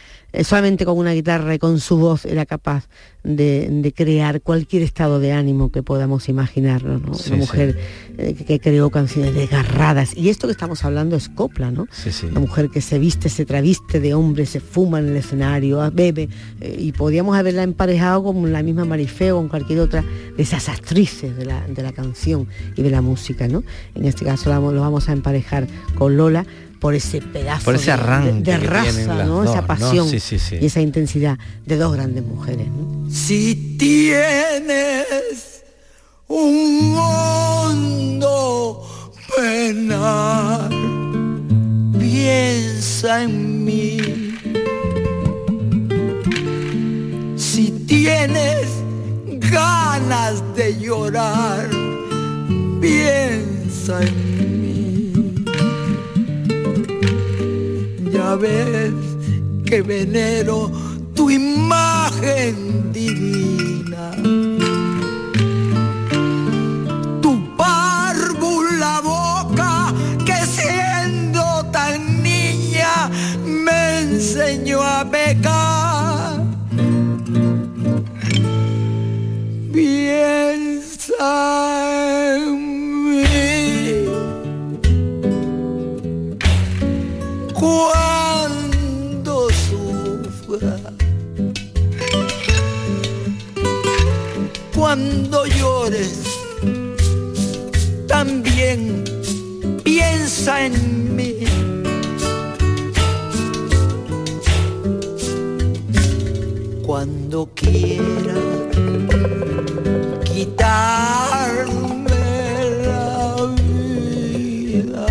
[0.45, 2.89] solamente con una guitarra y con su voz era capaz
[3.23, 7.15] de, de crear cualquier estado de ánimo que podamos imaginarnos, ¿no?
[7.15, 7.79] Sí, Una mujer
[8.19, 10.17] eh, que, que creó canciones desgarradas.
[10.17, 11.87] Y esto que estamos hablando es copla, ¿no?
[11.91, 12.27] Sí, sí.
[12.27, 15.91] Una mujer que se viste, se traviste de hombre, se fuma en el escenario, ah,
[15.91, 16.29] bebe.
[16.61, 20.05] eh, y podíamos haberla emparejado con la misma Marifeo o con cualquier otra
[20.37, 22.47] de esas actrices de la, de la canción
[22.77, 23.65] y de la música, ¿no?
[23.95, 26.47] En este caso lo vamos a emparejar con Lola
[26.81, 29.43] por ese pedazo Por ese de- arranque de, raza, ¿no?
[29.43, 29.67] dos, esa ¿no?
[29.67, 30.57] pasión Sí, sí, sí.
[30.61, 32.69] y esa intensidad de dos grandes mujeres.
[32.69, 33.11] ¿no?
[33.11, 35.63] Si tienes
[36.29, 38.83] un mundo
[39.37, 40.71] penar,
[41.99, 43.99] piensa en mí.
[47.37, 48.69] Si tienes
[49.51, 51.69] ganas de llorar,
[52.81, 54.76] piensa en mí.
[58.39, 58.93] Ves
[59.65, 60.71] que venero
[61.15, 64.11] tu imagen divina.
[67.23, 69.95] Tu párvula boca
[70.27, 73.11] que siendo tan niña
[73.45, 75.76] me enseñó a pecar.
[98.09, 99.05] También
[99.85, 101.35] piensa en mí.
[106.85, 108.35] Cuando quiera
[110.25, 111.71] quitarme
[112.87, 115.07] la vida.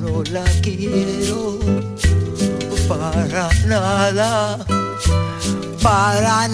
[0.00, 1.58] no la quiero
[2.88, 4.64] para nada,
[5.82, 6.46] para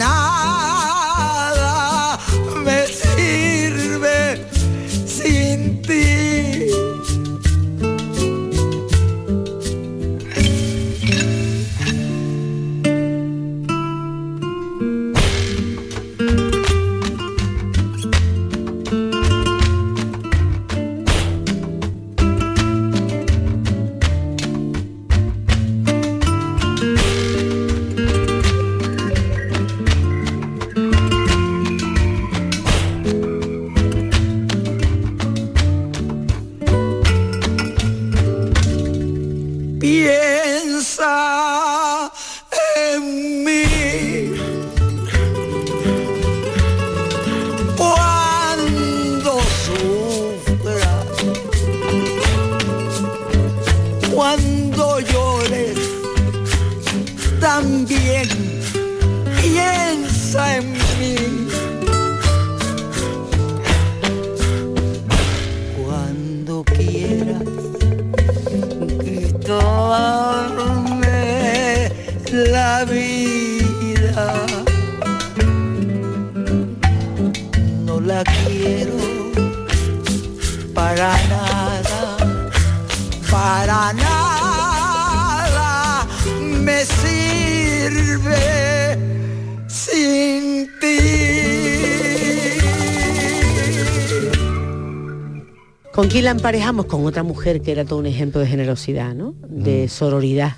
[72.78, 74.46] la vida.
[77.84, 78.92] No la quiero
[80.74, 82.16] para nada,
[83.30, 85.70] para nada
[86.40, 88.36] me sirve
[89.66, 90.98] sin ti.
[95.92, 96.86] ¿Con quién la emparejamos?
[96.86, 99.34] Con otra mujer que era todo un ejemplo de generosidad, ¿no?
[99.48, 99.88] De Mm.
[99.88, 100.52] sororidad.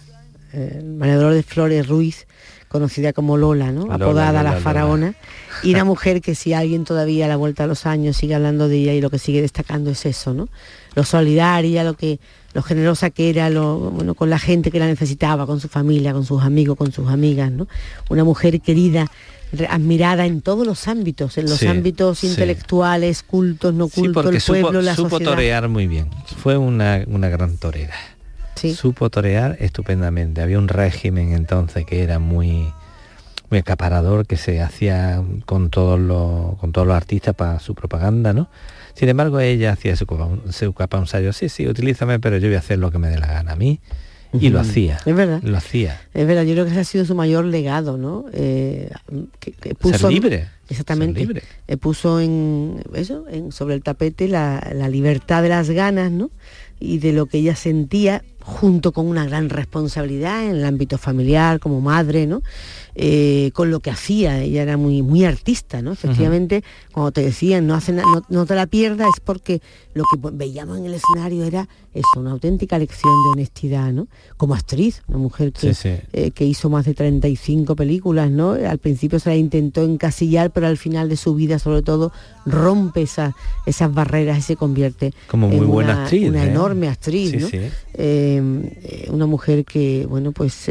[0.52, 2.26] Eh, María Dolores Flores Ruiz,
[2.68, 3.82] conocida como Lola, ¿no?
[3.82, 4.60] Lola, Apodada Lola, la Lola.
[4.62, 5.14] faraona.
[5.62, 8.66] Y una mujer que si alguien todavía a la vuelta a los años sigue hablando
[8.68, 10.48] de ella y lo que sigue destacando es eso, ¿no?
[10.94, 12.18] Lo solidaria, lo que
[12.54, 16.12] lo generosa que era, lo, bueno, con la gente que la necesitaba, con su familia,
[16.14, 17.68] con sus amigos, con sus amigas, ¿no?
[18.08, 19.06] Una mujer querida,
[19.68, 22.28] admirada en todos los ámbitos, en los Sí, ámbitos sí.
[22.28, 25.32] intelectuales, cultos, no Sí, cultos, porque el pueblo, supo, la supo sociedad.
[25.32, 26.08] torear muy bien.
[26.38, 27.94] Fue una, una gran torera.
[28.74, 30.42] Supo torear estupendamente.
[30.42, 32.72] Había un régimen entonces que era muy
[33.50, 38.32] muy acaparador que se hacía con todos los con todos los artistas para su propaganda,
[38.32, 38.48] ¿no?
[38.94, 42.46] Sin embargo, ella hacía su capa, su capa un ensayo, sí, sí, utilízame, pero yo
[42.48, 43.80] voy a hacer lo que me dé la gana a mí.
[44.32, 44.98] Y lo hacía.
[45.04, 45.42] Es verdad.
[45.42, 46.00] Lo hacía.
[46.14, 48.26] Es verdad, yo creo que ese ha sido su mayor legado, ¿no?
[48.32, 48.88] Eh,
[49.40, 51.18] que, que puso, libre, Exactamente.
[51.18, 51.42] ser libre.
[51.66, 56.30] eh, puso en eso, en, sobre el tapete la, la libertad de las ganas, ¿no?
[56.78, 61.60] Y de lo que ella sentía junto con una gran responsabilidad en el ámbito familiar,
[61.60, 62.42] como madre, ¿no?
[62.94, 65.92] Eh, con lo que hacía, ella era muy, muy artista, ¿no?
[65.92, 67.92] Efectivamente, cuando te decían no, hace
[68.28, 69.62] no, te la pierdas es porque
[69.94, 74.08] lo que veíamos en el escenario era eso, una auténtica lección de honestidad, ¿no?
[74.36, 75.74] Como actriz, una mujer que,
[76.12, 78.52] eh, que hizo más de 35 películas, ¿no?
[78.52, 82.12] Al principio se la intentó encasillar, pero al final de su vida, sobre todo,
[82.44, 86.50] rompe esa, esas barreras y se convierte como muy en buena una, actriz, una ¿eh?
[86.50, 87.48] enorme actriz, ¿no?
[89.12, 90.68] Una mujer que, bueno, pues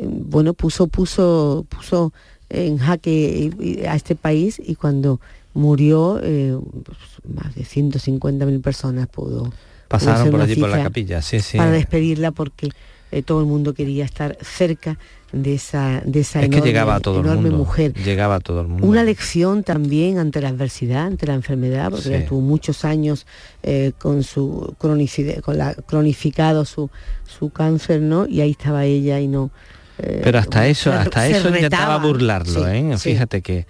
[0.00, 2.12] bueno, puso, puso, puso
[2.48, 5.20] en jaque a este país y cuando
[5.54, 6.98] murió eh, pues,
[7.34, 9.52] más de 150.000 personas pudo
[9.88, 11.56] pasaron por allí por la capilla sí, sí.
[11.56, 12.68] para despedirla porque
[13.10, 14.98] eh, todo el mundo quería estar cerca
[15.32, 18.40] de esa de esa es enorme, que llegaba a todo el mundo, mujer llegaba a
[18.40, 22.14] todo el mundo una lección también ante la adversidad ante la enfermedad porque Sí.
[22.14, 23.26] estuvo muchos años
[23.62, 26.90] eh, con su cronicidad con la cronificado su
[27.26, 29.50] su cáncer no y ahí estaba ella y no
[29.96, 32.06] Pero hasta eso, hasta eso intentaba retaba.
[32.06, 32.94] burlarlo, Sí, ¿eh?
[32.98, 33.10] sí.
[33.12, 33.66] Fíjate que,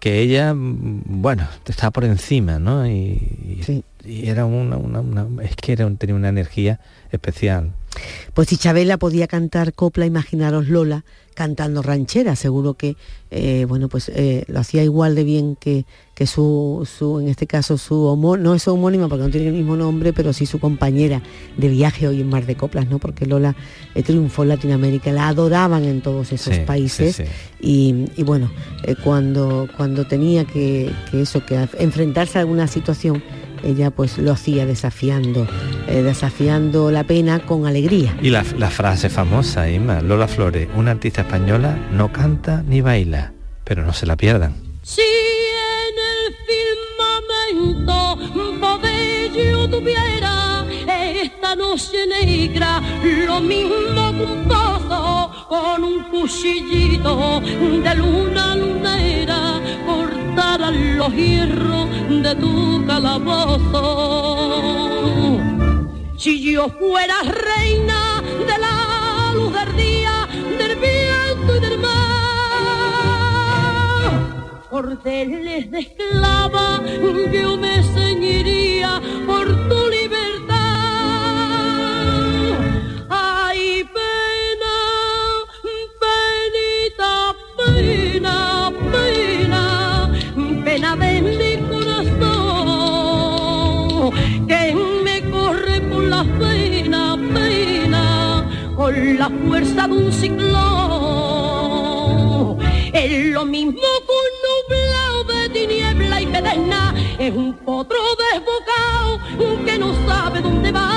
[0.00, 2.86] que ella, mm, bueno, está por encima, ¿no?
[2.86, 3.62] Y,
[4.04, 6.80] era una, una- una- es que era, tenía una energía
[7.12, 7.72] especial.
[8.34, 11.04] Pues si Chabela podía cantar copla, imaginaros Lola
[11.38, 12.96] cantando ranchera, seguro que
[13.30, 15.84] eh, bueno pues eh, lo hacía igual de bien que,
[16.16, 19.46] que su, su, en este caso su homo, no es su homónima porque no tiene
[19.46, 21.22] el mismo nombre, pero sí su compañera
[21.56, 22.98] de viaje hoy en Mar de Coplas, ¿no?
[22.98, 23.54] Porque Lola
[23.94, 27.30] eh, triunfó en Latinoamérica, la adoraban en todos esos Sí, países sí, sí.
[27.60, 28.50] Y, y bueno,
[29.04, 33.22] cuando, cuando tenía que, que eso, que enfrentarse a alguna situación,
[33.62, 35.46] ella pues lo hacía desafiando,
[35.88, 38.16] eh, desafiando la pena con alegría.
[38.22, 43.32] Y la, la frase famosa, Inma, Lola Flores, una artista española, no canta ni baila,
[43.64, 44.54] pero no se la pierdan.
[44.82, 46.34] Si en el
[47.56, 50.64] firmamento poder yo tuviera
[51.22, 52.80] esta noche negra,
[53.26, 54.77] lo mismo que un pozo
[55.48, 61.88] con un cuchillito de luna lunera, cortaran los hierros
[62.22, 64.18] de tu calabozo.
[66.18, 71.88] Si yo fuera reina de la luz del día, del viento y del mar,
[74.68, 76.82] cordeles de esclava,
[77.32, 79.77] yo me ceñiría por tu
[99.14, 100.58] la fuerza de un ciclón.
[102.92, 103.72] Es lo mismo
[104.06, 107.98] que un nublado de tiniebla y pedena, es un potro
[108.32, 109.20] desbocado
[109.64, 110.88] que no sabe dónde va.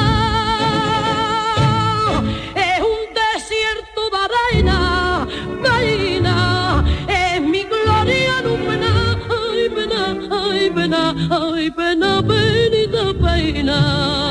[2.55, 5.27] Es un desierto de arena,
[5.61, 14.30] vaina, es mi gloria no pena, ay pena, ay pena, ay pena, penita pena.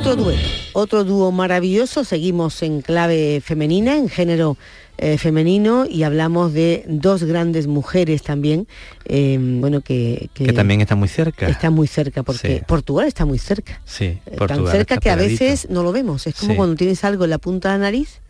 [0.00, 0.32] Otro dúo,
[0.72, 4.56] otro dúo maravilloso, seguimos en clave femenina, en género
[4.96, 8.66] eh, femenino y hablamos de dos grandes mujeres también,
[9.04, 11.48] eh, bueno, que, Que también está muy cerca.
[11.48, 12.62] Está muy cerca, porque Sí.
[12.66, 13.82] Portugal está muy cerca.
[13.84, 16.26] Sí, Eh, Portugal tan cerca que a veces no lo vemos.
[16.26, 16.56] Es como Sí.
[16.56, 18.20] cuando tienes algo en la punta de la nariz,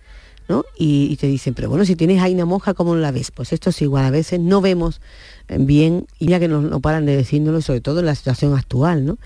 [0.51, 0.65] ¿no?
[0.77, 3.31] Y, y te dicen, pero bueno, si tienes ahí una moja, ¿cómo la ves?
[3.31, 5.01] Pues esto es igual, a veces no vemos
[5.47, 8.59] eh, bien, y ya que no, no paran de decírnoslo, sobre todo en la situación
[8.59, 9.17] actual, ¿no?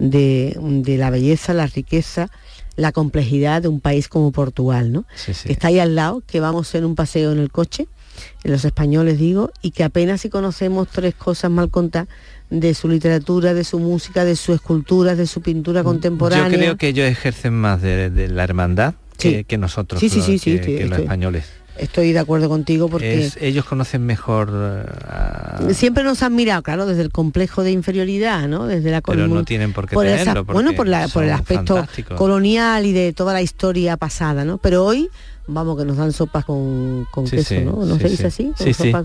[0.00, 2.30] De, de la belleza, la riqueza,
[2.74, 5.04] la complejidad de un país como Portugal, ¿no?
[5.14, 5.46] Sí, sí.
[5.46, 7.86] Que está ahí al lado, que vamos en un paseo en el coche,
[8.42, 12.08] los españoles digo, y que apenas si conocemos tres cosas mal contadas
[12.50, 16.50] de su literatura, de su música, de su escultura, de su pintura contemporánea.
[16.50, 19.44] Yo creo que ellos ejercen más de, de la hermandad que, Sí.
[19.44, 21.44] que nosotros, Sí, sí, los- sí, sí, que, estoy- que los españoles.
[21.78, 26.62] Estoy de acuerdo contigo porque Es- ellos conocen mejor eh, a- siempre nos han mirado,
[26.62, 28.66] claro, desde el complejo de inferioridad, ¿no?
[28.66, 31.76] Desde la Pero no tienen por qué esa- tenerlo, bueno, por, la, por el aspecto
[31.76, 32.18] fantásticos.
[32.18, 34.58] colonial y de toda la historia pasada, ¿no?
[34.58, 35.08] Pero hoy,
[35.46, 37.86] vamos, que nos dan sopas con, con Sí, queso, ¿no?
[37.86, 38.50] ¿No sí, se dice sí.
[38.54, 38.64] así?
[38.64, 38.98] Con sopa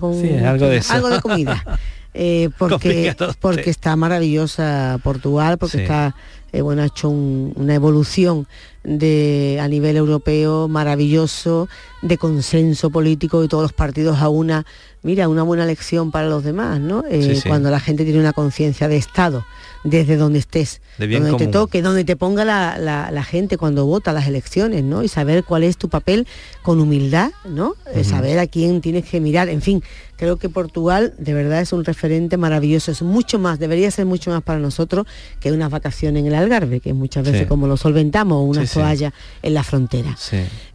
[0.49, 0.93] algo de eso.
[0.93, 1.63] Algo de comida.
[2.19, 5.83] Eh, porque, porque está maravillosa Portugal, porque Sí.
[5.83, 6.15] está,
[6.51, 8.47] eh, bueno, ha hecho un- una evolución
[8.83, 11.67] de, a nivel europeo maravilloso,
[12.01, 14.65] de consenso político y todos los partidos a una,
[15.03, 17.03] mira, una buena lección para los demás, ¿no?
[17.09, 17.47] Eh, Sí, sí.
[17.49, 19.45] Cuando la gente tiene una conciencia de Estado,
[19.83, 23.85] desde donde estés, De donde te toque, donde te ponga la, la- la gente cuando
[23.85, 25.03] vota las elecciones, ¿no?
[25.03, 26.27] Y saber cuál es tu papel
[26.63, 27.75] con humildad, ¿no?
[27.93, 28.03] Eh.
[28.03, 29.83] Saber a quién tienes que mirar, en fin,
[30.17, 34.31] creo que Portugal de verdad es un referente maravilloso, es mucho más, debería ser mucho
[34.31, 35.05] más para nosotros
[35.39, 37.45] que unas vacaciones en el Algarve, que muchas veces Sí.
[37.47, 38.73] como lo solventamos, una Sí, sí.
[38.79, 39.13] toalla
[39.43, 40.17] en la frontera.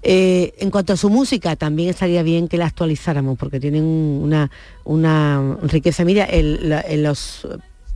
[0.03, 4.51] Eh, en cuanto a su música, también estaría bien que la actualizáramos porque tienen una,
[4.85, 6.05] una riqueza.
[6.05, 7.47] Mira, el- la- en las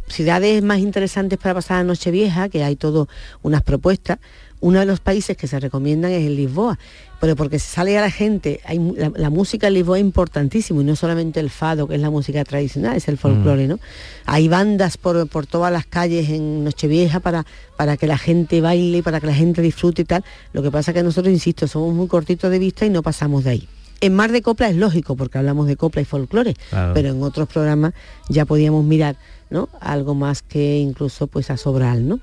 [0.09, 3.09] ciudades más interesantes para pasar la Nochevieja, que hay todo
[3.43, 4.19] unas propuestas,
[4.61, 6.79] uno de los países que se recomiendan es el Lisboa,
[7.21, 10.81] pero porque se sale a la gente, hay, la, la música en Lisboa es importantísimo
[10.81, 13.79] y no solamente el fado, que es la música tradicional, es el folclore, ¿no?
[14.25, 17.45] Hay bandas por, por todas las calles en Nochevieja para,
[17.77, 20.25] para que la gente baile, para que la gente disfrute y tal.
[20.53, 23.51] Lo que pasa que nosotros, insisto, somos muy cortitos de vista y no pasamos de
[23.51, 23.69] ahí.
[24.03, 26.93] En Mar de Copla es lógico, porque hablamos de copla y folclore, Claro.
[26.93, 27.95] pero en otros programas
[28.29, 29.17] ya podíamos mirar
[29.51, 29.69] ¿no?
[29.81, 32.21] algo más que incluso pues a Sobral, ¿no?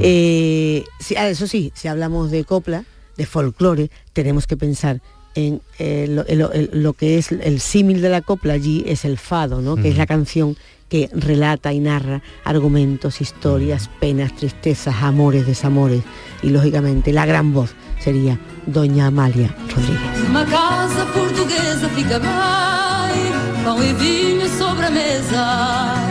[0.00, 0.84] Eh,
[1.16, 2.84] ah, eso sí, si hablamos de copla,
[3.16, 5.00] de folclore, tenemos que pensar
[5.34, 9.04] en eh, lo, el- el- lo que es el símil de la copla allí es
[9.04, 9.76] el fado, ¿no?
[9.76, 10.56] que es la canción
[10.88, 16.02] que relata y narra argumentos, historias, penas, tristezas, amores, desamores
[16.42, 20.28] y lógicamente la gran voz sería Doña Amalia Rodríguez.
[20.28, 26.09] Uma casa portuguesa fica bem, pão e vinho sobre a mesa.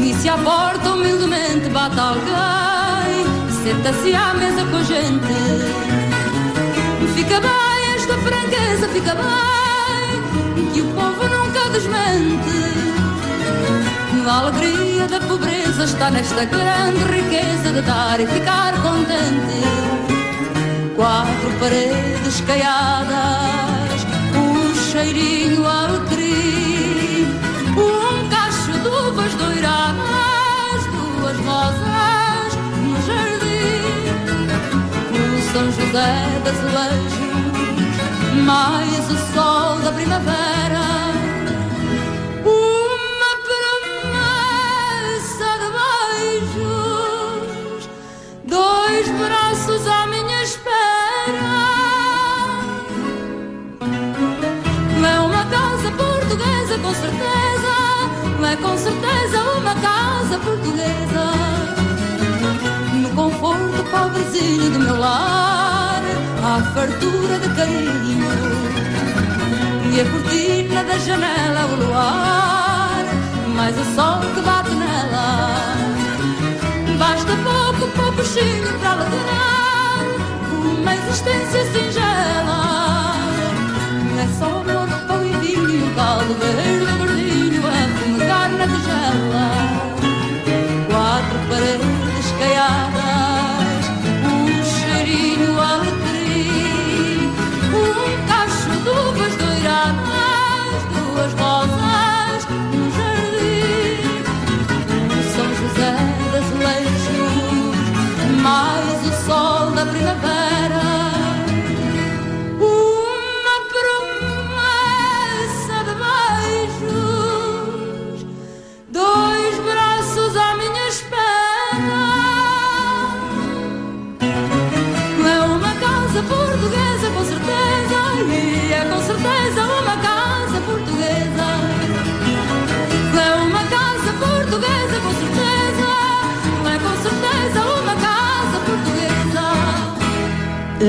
[0.00, 3.24] E se à porta humildemente bate alguém,
[3.62, 5.34] senta-se à mesa com a gente.
[7.14, 12.58] Fica bem esta franqueza, fica bem, que o povo nunca desmente.
[14.26, 19.98] A alegria da pobreza está nesta grande riqueza de dar e ficar contente
[20.98, 24.02] quatro paredes caiadas,
[24.34, 26.07] um cheirinho alecrim,
[35.52, 37.14] São José das Azulejos,
[38.44, 40.86] mais o sol da primavera.
[42.44, 43.32] Uma
[44.12, 45.68] promessa de
[46.58, 47.88] beijos,
[48.44, 51.56] dois braços à minha espera.
[55.02, 57.74] É uma casa portuguesa, com certeza.
[58.50, 61.47] É com certeza uma casa portuguesa.
[63.40, 66.02] Conforto pobrezinho do meu lar,
[66.42, 68.26] há fartura de carinho.
[69.94, 73.04] E a cortina da janela, o luar,
[73.54, 75.52] mais o sol que bate nela.
[76.98, 80.02] Basta pouco, pouco chino para alegrar
[80.52, 83.14] uma existência singela.
[84.20, 87.70] É só amor, pão e vinho, caldo verde, verdinho, a
[88.00, 89.46] fumegar na tigela.
[90.90, 93.07] Quatro paredes caiadas,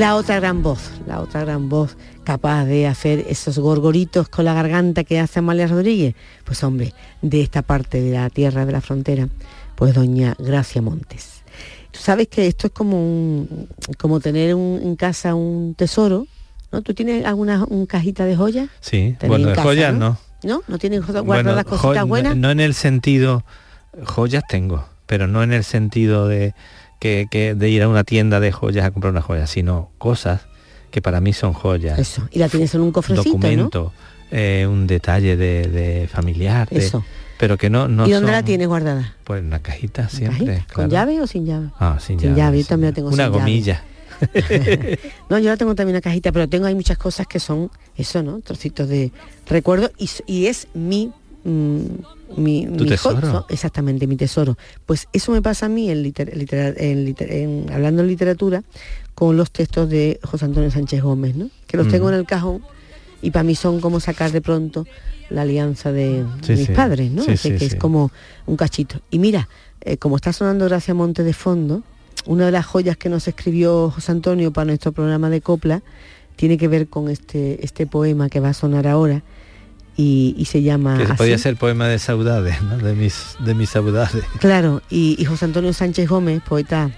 [0.00, 4.54] La otra gran voz, la otra gran voz capaz de hacer esos gorgoritos con la
[4.54, 8.80] garganta que hace Amalia Rodríguez, pues hombre, de esta parte de la tierra de la
[8.80, 9.28] frontera,
[9.76, 11.42] pues doña Gracia Montes.
[11.90, 16.26] Tú sabes que esto es como un, como tener un- en casa un tesoro,
[16.72, 16.80] ¿no?
[16.80, 18.70] ¿Tú tienes alguna un cajita de joyas?
[18.80, 19.98] Sí, bueno, en de joyas ¿no?
[19.98, 20.18] no.
[20.42, 20.62] ¿No?
[20.66, 22.34] ¿No tienes jo- Bueno, guardadas cositas buenas?
[22.38, 23.44] No en el sentido,
[24.06, 26.54] joyas tengo, pero no en el sentido de,
[27.00, 30.42] que, que de ir a una tienda de joyas a comprar una joya, sino cosas
[30.92, 31.98] que para mí son joyas.
[31.98, 33.32] Eso, y la tienes en un cofrecito, ¿no?
[33.34, 33.92] documento,
[34.30, 37.04] eh, un detalle de, de familiar, de- Eso.
[37.38, 39.14] pero que no, no ¿Y dónde son- la tienes guardada?
[39.24, 40.46] Pues en la cajita ¿En siempre.
[40.46, 40.74] cajita?
[40.74, 40.90] ¿Con claro.
[40.90, 41.68] llave o sin llave?
[41.78, 42.40] Ah, sin, Sin llave.
[42.40, 43.38] llave, yo sin también la tengo Una sin llave.
[43.38, 43.84] gomilla.
[45.30, 48.22] No, yo la tengo también una cajita, pero tengo hay muchas cosas que son eso,
[48.22, 48.40] ¿no?
[48.40, 49.12] Trocitos de
[49.46, 51.12] recuerdo y, y es mi
[51.44, 51.80] mm,
[52.36, 53.46] mi, ¿Tu mi tesoro?
[53.48, 54.56] exactamente mi tesoro.
[54.86, 58.62] Pues eso me pasa a mí en, liter- en liter- en- hablando en literatura
[59.14, 61.50] con los textos de José Antonio Sánchez Gómez, ¿no?
[61.66, 62.14] Que los tengo Ujú.
[62.14, 62.62] en el cajón
[63.22, 64.86] y para mí son como sacar de pronto
[65.28, 66.72] la alianza de, Sí, mis sí.
[66.72, 67.22] padres, ¿no?
[67.22, 68.10] Sí, Así sí, que es como
[68.46, 69.00] un cachito.
[69.10, 69.48] Y mira,
[69.82, 71.82] eh, como está sonando Gracia Monte de fondo,
[72.26, 75.82] una de las joyas que nos escribió José Antonio para nuestro programa de copla
[76.36, 79.22] tiene que ver con este, este poema que va a sonar ahora
[79.96, 82.78] y, y se llama Que podía ser poema de saudades, ¿no?
[82.78, 84.24] De mis, de mis saudades.
[84.38, 86.90] Claro, y, y José Antonio Sánchez Gómez, poeta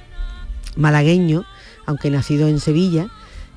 [0.76, 1.44] malagueño,
[1.86, 3.08] aunque nacido en Sevilla,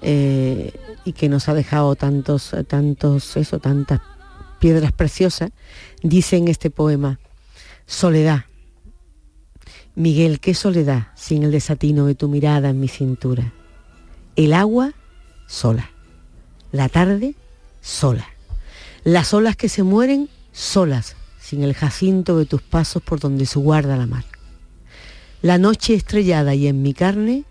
[0.01, 0.73] eh,
[1.05, 4.01] y que nos ha dejado tantos, tantos, eso, tantas
[4.59, 5.51] piedras preciosas,
[6.01, 7.19] dice en este poema,
[7.86, 8.45] soledad.
[9.95, 13.53] Miguel, qué soledad sin el desatino de tu mirada en mi cintura.
[14.36, 14.91] El agua,
[15.47, 15.89] sola.
[16.71, 17.36] La tarde,
[17.81, 18.27] sola.
[19.06, 23.60] Las olas que se mueren, solas, sin el jacinto de tus pasos por donde se
[23.60, 24.26] guarda la mar.
[25.43, 27.43] La noche estrellada y en mi carne,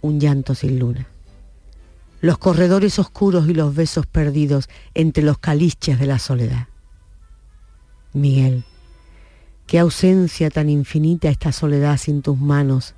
[0.00, 1.08] un llanto sin luna.
[2.20, 6.68] Los corredores oscuros y los besos perdidos entre los caliches de la soledad.
[8.12, 8.62] Miguel,
[9.66, 12.94] qué ausencia tan infinita esta soledad sin tus manos.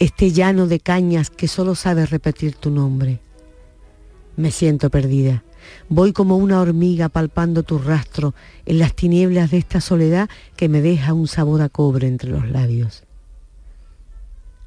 [0.00, 3.20] Este llano de cañas que solo sabe repetir tu nombre.
[4.36, 5.44] Me siento perdida.
[5.88, 8.34] Voy como una hormiga palpando tu rastro
[8.66, 12.48] en las tinieblas de esta soledad que me deja un sabor a cobre entre los
[12.48, 13.04] labios.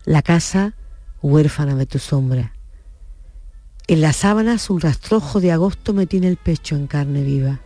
[0.05, 0.73] La casa
[1.21, 2.53] huérfana de tu sombra.
[3.87, 7.61] En las sábanas un rastrojo de agosto me tiene el pecho en carne viva.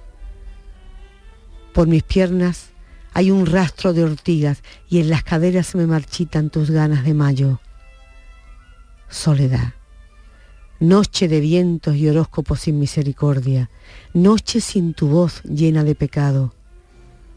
[1.74, 2.70] Por mis piernas
[3.14, 7.14] hay un rastro de ortigas y en las caderas se me marchitan tus ganas de
[7.14, 7.60] mayo.
[9.10, 9.79] Soledad.
[10.80, 13.70] Noche de vientos y horóscopos sin misericordia.
[14.14, 16.54] Noche sin tu voz llena de pecado.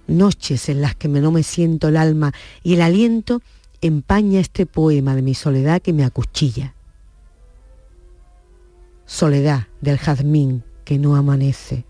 [0.06, 2.32] Noches en las que no me siento el alma
[2.62, 3.42] y el aliento
[3.80, 6.74] empaña este poema de mi soledad que me acuchilla.
[9.06, 11.84] Soledad del jazmín que no amanece.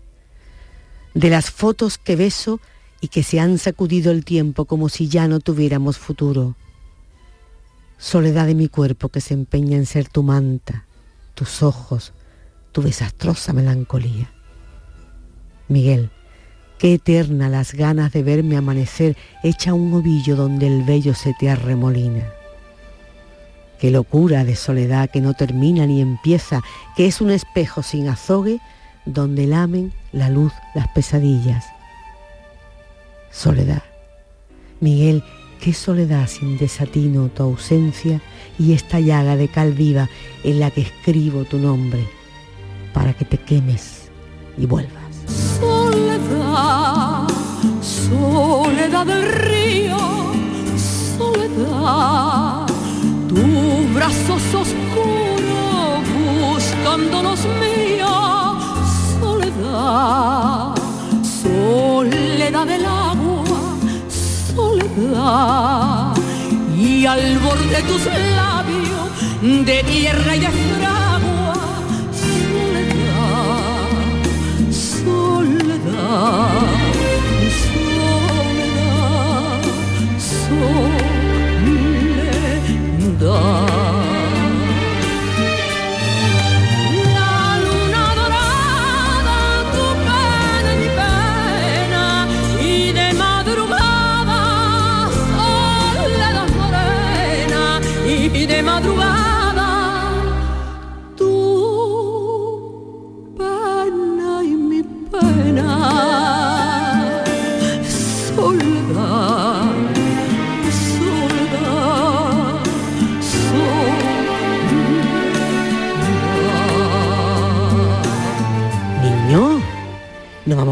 [1.13, 2.59] De las fotos que beso
[2.99, 6.55] y que se han sacudido el tiempo como si ya no tuviéramos futuro.
[7.99, 10.87] Soledad de mi cuerpo que se empeña en ser tu manta,
[11.43, 12.13] tus ojos,
[12.71, 14.31] tu desastrosa melancolía.
[15.67, 16.09] Miguel,
[16.77, 21.49] qué eterna las ganas de verme amanecer hecha un ovillo donde el vello se te
[21.49, 22.23] arremolina.
[23.77, 26.61] Qué locura de soledad que no termina ni empieza,
[26.95, 28.61] que es un espejo sin azogue
[29.05, 31.65] donde lamen la luz las pesadillas.
[33.31, 33.83] Soledad.
[34.79, 35.21] Miguel,
[35.63, 38.19] qué soledad sin desatino tu ausencia
[38.59, 40.09] y esta llaga de cal viva
[40.43, 42.05] en la que escribo tu nombre
[42.93, 44.09] para que te quemes
[44.57, 44.91] y vuelvas.
[45.61, 47.29] Soledad,
[47.81, 49.97] soledad del río,
[51.17, 52.67] soledad,
[53.29, 56.03] tus brazos oscuros
[56.41, 58.63] buscando los míos,
[59.21, 60.75] soledad,
[61.41, 62.85] soledad del
[66.77, 69.09] y al borde tus labios
[69.41, 71.53] de tierra y de fragua,
[72.11, 73.09] soledad,
[74.71, 75.23] soledad,
[80.19, 80.92] soledad.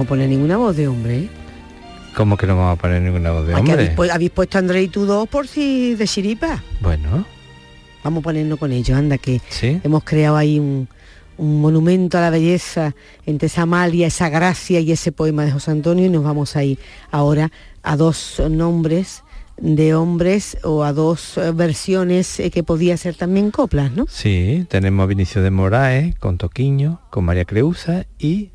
[0.02, 1.18] Vamos a poner ninguna voz de hombre.
[1.20, 1.30] ¿eh?
[2.16, 4.08] ¿Cómo que no vamos a poner ninguna voz de Aquí habéis, hombre?
[4.10, 6.64] pu- habéis puesto André y tú dos por si de chiripa.
[6.82, 7.26] Bueno,
[8.04, 9.80] Vamos a ponernos con ellos, anda, que sí.
[9.84, 10.88] hemos creado ahí un,
[11.38, 12.96] un monumento a la belleza
[13.28, 16.64] entre esa malia, esa gracia y ese poema de José Antonio y nos vamos a
[16.64, 16.80] ir
[17.12, 17.52] ahora
[17.84, 19.22] a dos nombres
[19.58, 24.08] de hombres o a dos versiones eh, que podía ser también coplas, ¿no?
[24.10, 28.50] Sí, tenemos a Vinicio de Moraes con Toquiño, con María Creusa y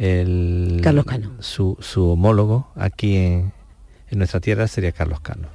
[0.00, 1.30] el Carlos Cano.
[1.40, 3.52] Su, su homólogo aquí en,
[4.10, 5.48] en nuestra tierra sería Carlos Cano.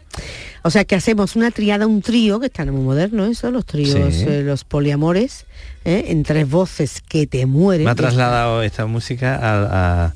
[0.63, 4.13] O sea que hacemos una triada, un trío, que está muy moderno eso, los tríos,
[4.15, 4.23] Sí.
[4.27, 5.45] eh, los poliamores,
[5.83, 6.05] ¿eh?
[6.07, 7.85] en tres voces que te mueren.
[7.85, 10.13] Me ha trasladado esta música a, a-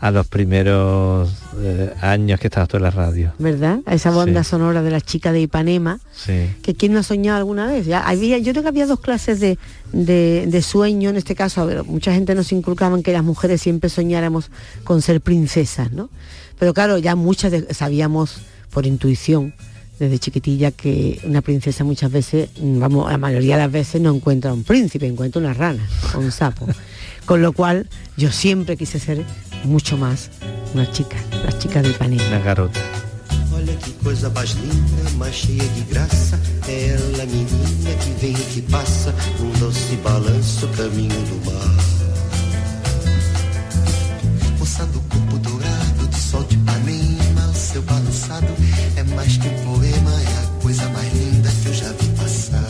[0.00, 1.30] a los primeros
[1.60, 3.32] eh, años que estabas tú en la radio.
[3.38, 3.80] ¿Verdad?
[3.84, 4.50] A esa banda Sí.
[4.50, 6.48] sonora de la chica de Ipanema, Sí.
[6.62, 7.84] que quién no ha soñado alguna vez.
[7.86, 9.58] Ya había, yo creo que había dos clases de,
[9.92, 13.60] de- de sueño, en este caso, a ver, mucha gente nos inculcaban que las mujeres
[13.60, 14.50] siempre soñáramos
[14.84, 16.10] con ser princesas, ¿no?
[16.58, 18.38] Pero claro, ya muchas de- sabíamos
[18.70, 19.52] por intuición
[19.98, 24.14] desde chiquitilla que una princesa muchas veces, mm, vamos, la mayoría de las veces no
[24.14, 25.84] encuentra un príncipe, encuentra una rana
[26.14, 26.66] o un sapo.
[27.26, 29.24] Con lo cual yo siempre quise ser
[29.64, 30.30] mucho más
[30.74, 32.22] una chica, la chica de Ipanema.
[32.30, 32.80] La garota.
[33.54, 36.38] Olha que coisa mais linda, mais cheia de graça.
[36.68, 41.76] É ela, menina que vem e que passa, num doce balanço, caminho do mar.
[44.58, 48.52] Moça do corpo dourado, do sol de Ipanema, o seu balançado
[48.96, 52.64] é mais que um poema, é a coisa mais linda que eu já vi passar.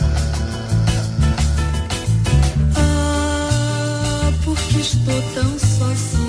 [2.75, 6.28] Ah, porque estou tão sozinha.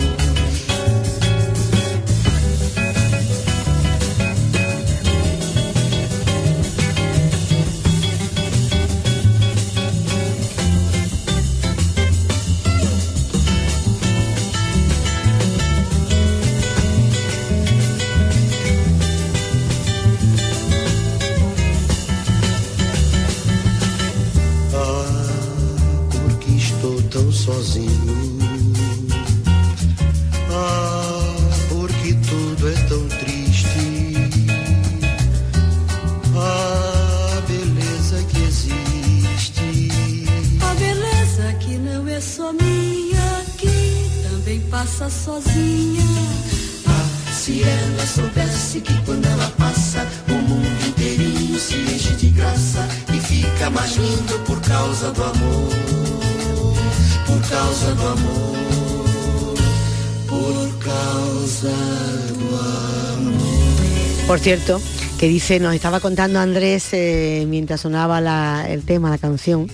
[64.57, 64.81] Cierto,
[65.17, 69.67] que dice, nos estaba contando Andrés eh, mientras sonaba la- el tema, la canción,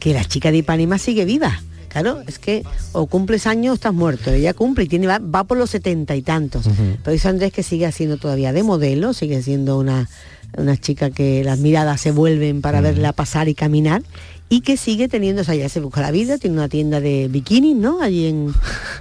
[0.00, 1.62] que la chica de Ipanema sigue viva.
[1.88, 2.64] Claro, es que
[2.94, 4.32] o cumples años o estás muerto.
[4.32, 6.64] Ella cumple y tiene, va, va por los setenta y tantos.
[7.02, 10.08] Pero dice Andrés que sigue haciendo todavía de modelo, sigue siendo una,
[10.56, 14.02] una chica que las miradas se vuelven para verla pasar y caminar
[14.50, 17.28] y que sigue teniendo, o sea, ya se busca la vida, tiene una tienda de
[17.28, 18.02] bikinis, ¿no?
[18.02, 18.52] Allí en,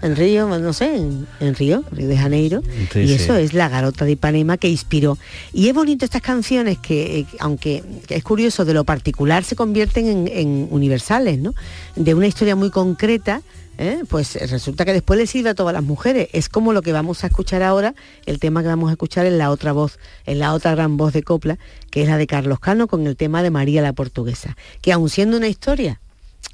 [0.01, 2.61] en Río, no sé, en, en Río, Río de Janeiro.
[2.91, 3.13] Sí, y sí.
[3.15, 5.17] eso es la garota de Ipanema que inspiró.
[5.51, 9.55] Y es bonito estas canciones que, eh, aunque que es curioso, de lo particular se
[9.55, 11.53] convierten en, en universales, ¿no?
[11.97, 13.41] De una historia muy concreta,
[13.77, 13.99] ¿eh?
[14.09, 16.29] pues resulta que después le sirve a todas las mujeres.
[16.33, 17.95] Es como lo que vamos a escuchar ahora,
[18.25, 21.13] el tema que vamos a escuchar en la otra voz, en la otra gran voz
[21.13, 21.57] de copla,
[21.89, 24.55] que es la de Carlos Cano con el tema de María la Portuguesa.
[24.81, 25.99] Que aun siendo una historia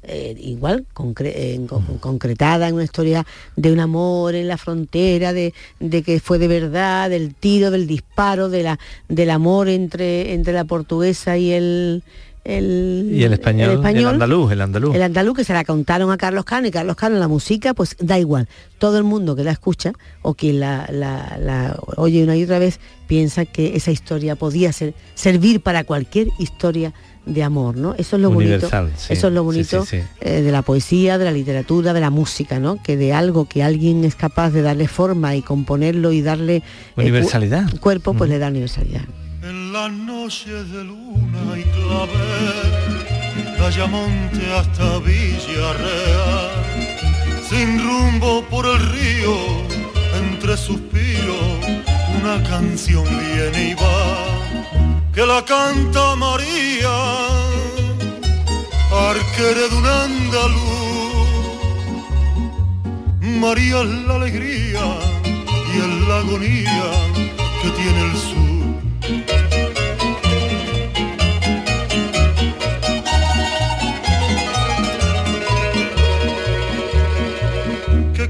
[0.02, 5.34] eh, igual concre- eh, con- concretada en una historia de un amor en la frontera,
[5.34, 10.32] de, de que fue de verdad, del tiro, del disparo, de la, del amor entre,
[10.32, 12.02] entre la portuguesa y el,
[12.44, 14.94] el, Y el español, el, andaluz, el andaluz.
[14.94, 17.96] el andaluz que se la contaron a Carlos Cano y Carlos Cano la música, pues
[18.00, 18.48] da igual.
[18.78, 22.58] Todo el mundo que la escucha o quien la, la- la oye una y otra
[22.58, 26.92] vez piensa que esa historia podía ser, servir para cualquier historia
[27.26, 27.94] de amor, ¿no?
[27.98, 28.98] Eso es lo Universal, bonito.
[29.00, 29.12] sí.
[29.12, 30.02] Eso es lo bonito sí, sí.
[30.22, 32.82] eh, de la poesía, de la literatura, de la música, ¿no?
[32.82, 36.62] Que de algo que alguien es capaz de darle forma y componerlo y darle eh,
[36.94, 37.78] cu- Universalidad.
[37.80, 39.02] cuerpo, pues le da universalidad.
[39.70, 43.06] En las noches de luna y clavel,
[43.56, 46.50] de Ayamonte hasta Villarreal,
[47.48, 49.36] sin rumbo por el río,
[50.24, 51.44] entre suspiros,
[52.20, 56.96] una canción viene y va, que la canta María,
[59.08, 61.28] arquere de un andaluz.
[63.20, 64.84] María es la alegría
[65.72, 66.90] y es la agonía
[67.62, 68.59] que tiene el sur.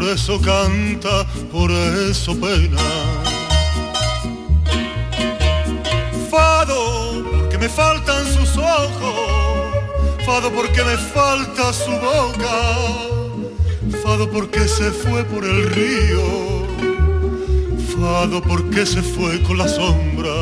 [0.00, 2.80] por eso canta, por eso pena.
[6.30, 9.14] Fado, porque me faltan sus ojos,
[10.24, 12.56] fado porque me falta su boca
[14.02, 16.22] Fado porque se fue por el río,
[17.94, 20.32] Fado porque se fue con la sombra.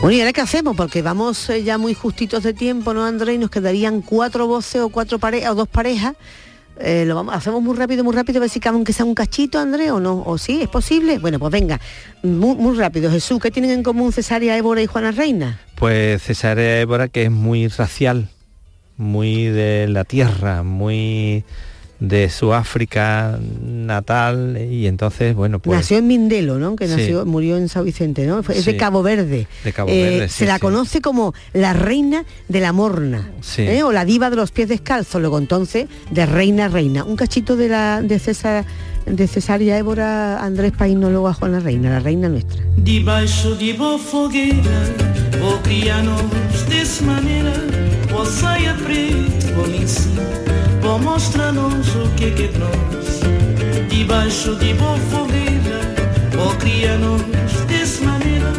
[0.00, 0.76] Bueno, ¿y ahora qué hacemos?
[0.76, 3.34] Porque vamos eh, ya muy justitos de tiempo, ¿no, André?
[3.34, 6.16] Y nos quedarían cuatro voces o cuatro parejas o dos parejas.
[6.78, 9.58] Eh, lo hacemos muy rápido, muy rápido, a ver si cabe aunque sea un cachito,
[9.58, 11.18] André, o no, o sí, es posible.
[11.18, 11.80] Bueno, pues venga,
[12.22, 13.10] muy, muy rápido.
[13.10, 15.60] Jesús, ¿qué tienen en común Cesárea Évora y Juana Reina?
[15.76, 18.28] Pues Cesárea Évora, que es muy racial,
[18.96, 21.44] muy de la tierra, muy
[22.00, 27.56] de su África natal y entonces bueno pues nació en Mindelo no que nació murió
[27.56, 31.00] en San Vicente no es de Cabo Verde, de Cabo Verde eh, se la conoce
[31.00, 33.82] como la reina de la morna ¿eh?
[33.82, 37.04] o la diva de los pies descalzos luego entonces de reina reina.
[37.04, 38.64] Un cachito de la de César
[39.06, 42.62] de Cesárea Évora Andrés Painólogo a Juana Reina la reina nuestra
[50.98, 53.20] Mostra-nos o que é que é trouxe
[53.88, 55.94] Debaixo de boa fogueira
[56.38, 57.22] Ou cria-nos
[57.66, 58.52] dessa maneira.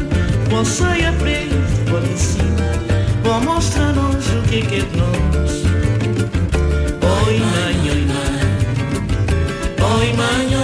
[0.50, 1.56] Você saia preto,
[1.90, 2.72] por em cima
[3.26, 5.68] Ou mostra-nos o que é que é trouxe
[7.28, 8.48] Oi mãe, oi mãe.
[10.00, 10.57] Oi mãe,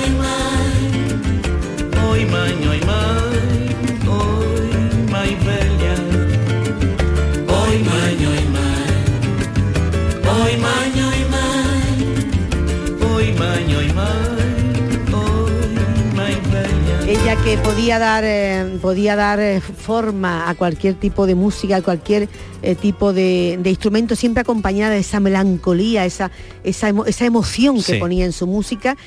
[17.53, 22.27] que podía dar, eh, podía dar eh, forma a cualquier tipo de música, a cualquier
[22.63, 26.31] eh, tipo de, instrumento, siempre acompañada de esa melancolía, esa,
[26.63, 26.89] esa,
[27.25, 28.97] emoción que ponía en su música,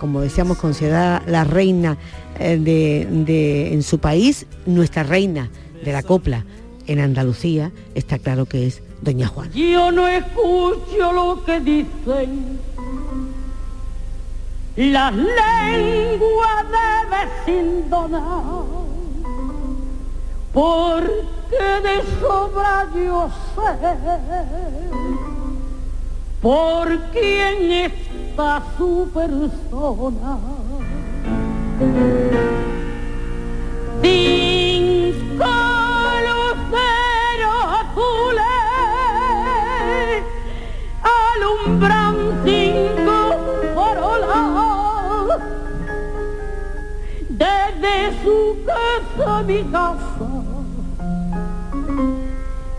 [0.00, 1.96] como decíamos, considerada la reina
[2.40, 5.48] de, en su país, nuestra reina
[5.84, 6.44] de la copla.
[6.88, 9.52] En Andalucía, está claro que es Doña Juana.
[9.54, 12.58] Yo no escucho lo que dicen
[14.76, 16.66] las lenguas
[17.46, 18.64] de donar,
[20.52, 23.72] porque de sobra yo sé
[26.42, 30.38] por quién está su persona.
[34.02, 35.52] Cinco
[36.26, 38.44] luceros azules
[41.02, 41.95] alumbran
[49.42, 50.28] mi casa,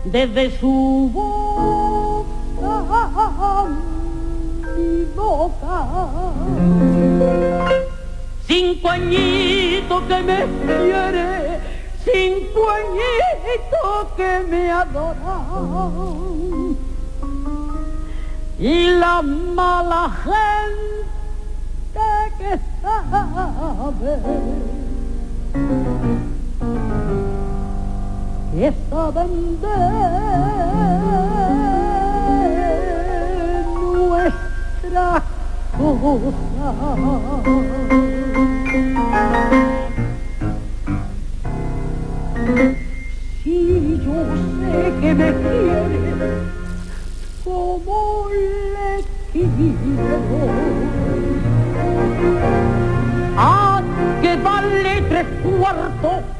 [0.04, 1.88] desde su boca
[4.78, 5.86] mi boca.
[8.46, 11.60] Cinco añitos que me quiere,
[12.04, 16.28] cinco añitos que me adoran.
[18.58, 22.00] Y la mala gente
[22.38, 24.18] que sabe
[28.58, 29.78] saben de
[33.76, 35.22] nuestra
[35.78, 36.68] cosa.
[43.44, 44.18] Si yo
[44.58, 46.30] sé que me quiere
[47.44, 50.18] como le quiero
[53.36, 53.82] a
[54.20, 56.37] que vale tres cuartos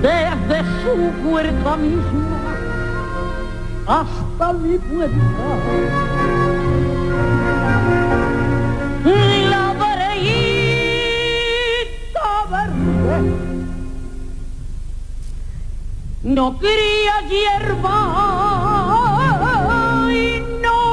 [0.00, 0.94] Desde su
[1.28, 2.54] puerta misma
[3.86, 5.16] hasta mi puerta.
[9.50, 9.74] La
[12.50, 13.18] verde.
[16.22, 17.98] No quería hierba
[20.12, 20.84] y no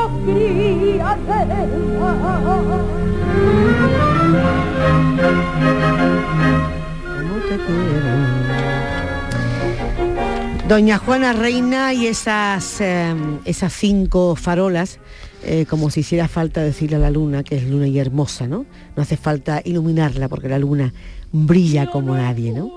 [10.68, 15.00] Doña Juana Reina y esas, em, esas cinco farolas,
[15.44, 18.66] eh, como si hiciera falta decirle a la luna que es luna y hermosa, ¿no?
[18.96, 20.94] No hace falta iluminarla porque la luna
[21.34, 22.72] brilla como nadie, ¿no?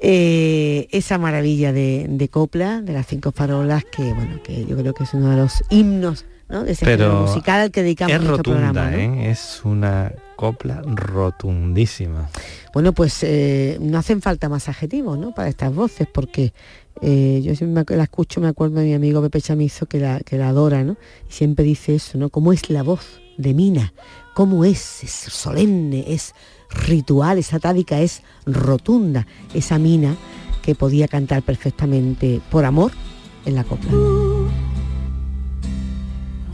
[0.00, 4.94] eh, esa maravilla de, de copla, de las cinco farolas, que bueno, que yo creo
[4.94, 6.64] que es uno de los himnos ¿no?
[6.64, 8.90] de ese Pero musical al que dedicamos es nuestro rotunda, programa.
[8.90, 9.22] ¿no?
[9.24, 9.30] ¿eh?
[9.30, 12.30] es una copla rotundísima.
[12.72, 15.34] Bueno, pues eh, no hacen falta más adjetivos, ¿no?
[15.34, 16.52] Para estas voces, porque
[17.02, 20.20] eh, yo siempre me la escucho, me acuerdo de mi amigo Pepe Chamizo, que la,
[20.20, 20.96] que la adora, ¿no?
[21.28, 22.28] Y siempre dice eso, ¿no?
[22.28, 23.92] ¿Cómo es la voz de Mina?
[24.36, 25.02] ¿Cómo es?
[25.02, 26.34] Es solemne, es
[26.70, 29.26] ritual, es atávica, es rotunda.
[29.54, 30.14] Esa Mina
[30.62, 32.92] que podía cantar perfectamente por amor
[33.44, 33.90] en la copla.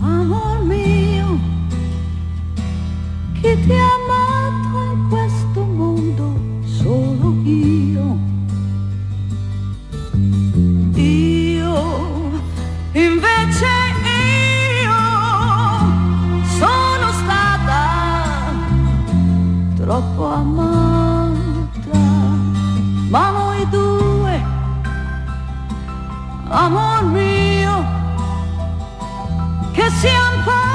[0.01, 1.04] Amor mio,
[3.45, 6.35] che ti ha amato in questo mondo
[6.65, 8.17] solo io.
[10.95, 12.31] Io,
[12.93, 13.67] invece
[14.81, 14.99] io,
[16.57, 18.51] sono stata
[19.77, 21.99] troppo amata,
[23.11, 24.43] ma noi due,
[26.49, 27.85] amor mio,
[29.73, 30.74] che siamo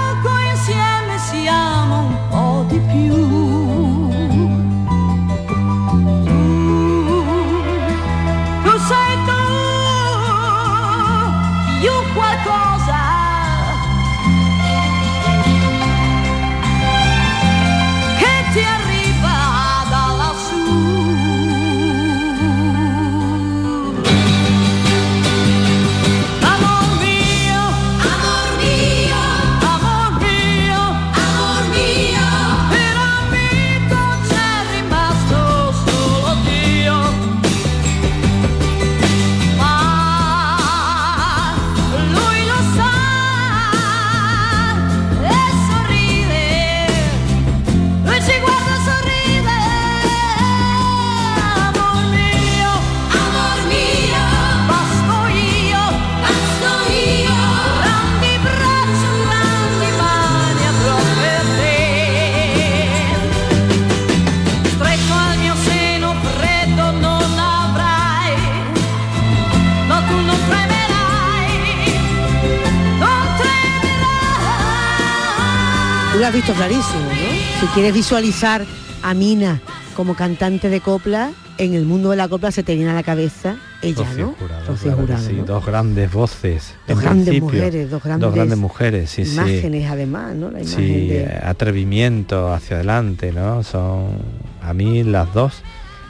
[76.60, 77.62] clarísimo, ¿no?
[77.62, 78.66] Si quieres visualizar
[79.02, 79.62] a Mina
[79.96, 83.04] como cantante de copla, en el mundo de la copla se te viene a la
[83.04, 84.34] cabeza ella, Rocío ¿no?
[84.34, 85.46] Jurado, Rocío claro que Jurado, sí, ¿no?
[85.46, 86.76] dos grandes voces.
[86.86, 89.34] Dos grandes mujeres, dos grandes, mujeres, sí, sí.
[89.36, 90.52] imágenes además, ¿no?
[90.52, 91.40] La imagen Sí, de...
[91.42, 93.64] atrevimiento hacia adelante, ¿no?
[93.64, 94.18] Son
[94.62, 95.62] a mí las dos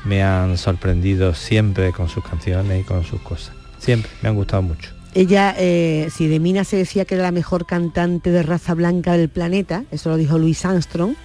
[0.04, 3.52] me han sorprendido siempre con sus canciones y con sus cosas.
[3.78, 4.99] Siempre me han gustado mucho.
[5.14, 9.14] Ella, eh, si de Mina se decía que era la mejor cantante de raza blanca
[9.18, 11.16] del planeta, eso lo dijo Louis Armstrong,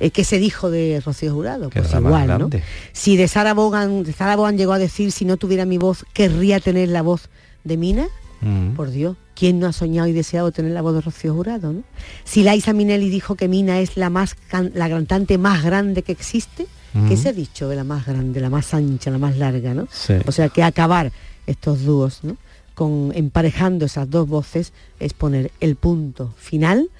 [0.00, 1.70] eh, ¿qué se dijo de Rocío Jurado?
[1.70, 2.50] Pues igual, ¿no?
[2.92, 6.04] Si de Sarah Vaughan, de Sarah Vaughan llegó a decir, si no tuviera mi voz,
[6.12, 7.28] querría tener la voz
[7.64, 8.06] de Mina,
[8.42, 8.74] Mm.
[8.74, 11.72] por Dios, ¿quién no ha soñado y deseado tener la voz de Rocío Jurado?
[11.72, 11.82] ¿no?
[12.24, 16.12] Si Liza Minnelli dijo que Mina es la, más can- la cantante más grande que
[16.12, 17.16] existe, ¿qué Ujú.
[17.16, 19.72] se ha dicho de la más grande, la más ancha, la más larga?
[19.72, 19.88] ¿no?
[19.90, 20.14] Sí.
[20.26, 21.12] O sea que acabar
[21.46, 22.36] estos dúos, ¿no?
[22.76, 26.90] Con emparejando esas dos voces es poner el punto final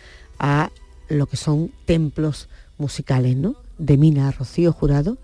[0.41, 0.70] a
[1.09, 2.49] lo que son templos
[2.79, 3.55] musicales, ¿no?
[3.79, 5.18] De Mina a Rocío Jurado,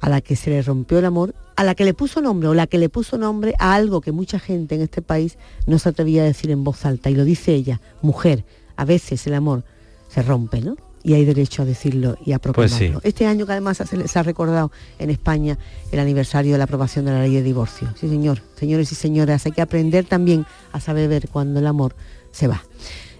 [0.00, 2.54] a la que se le rompió el amor, a la que le puso nombre o
[2.54, 5.36] la que le puso nombre a algo que mucha gente en este país
[5.66, 8.44] no se atrevía a decir en voz alta y lo dice ella, mujer,
[8.76, 9.62] a veces el amor
[10.08, 10.76] se rompe, ¿no?
[11.02, 12.78] Y hay derecho a decirlo y a Pues sí.
[12.78, 13.00] proclamarlo.
[13.08, 15.58] Este año que además se, se ha recordado en España
[15.92, 17.88] el aniversario de la aprobación de la ley de divorcio.
[17.98, 18.42] Sí, señor.
[18.58, 21.94] Señores y señoras, hay que aprender también a saber ver cuando el amor
[22.32, 22.62] se va.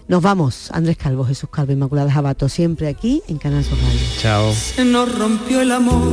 [0.07, 3.99] Nos vamos, Andrés Calvo, Jesús Calvo, Inmaculada Jabato, siempre aquí en Canal Sur Radio.
[4.19, 4.53] Chao.
[4.53, 6.09] Se nos rompió el amor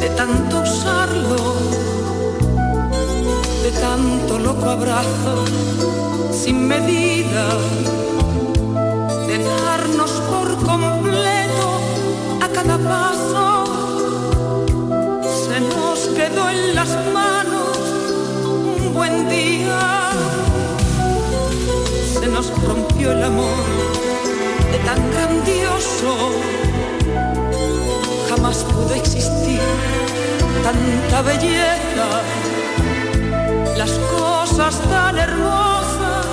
[0.00, 1.36] de tanto usarlo,
[3.62, 5.44] de tanto loco abrazo
[6.32, 7.48] sin medida,
[10.66, 11.68] completo
[12.40, 13.64] a cada paso.
[15.48, 17.76] Se nos quedó en las manos
[18.76, 20.10] un buen día,
[22.20, 23.64] se nos rompió el amor
[24.72, 26.30] de tan grandioso
[28.30, 29.60] jamás pudo existir
[30.62, 32.06] tanta belleza.
[33.76, 36.26] Las cosas tan hermosas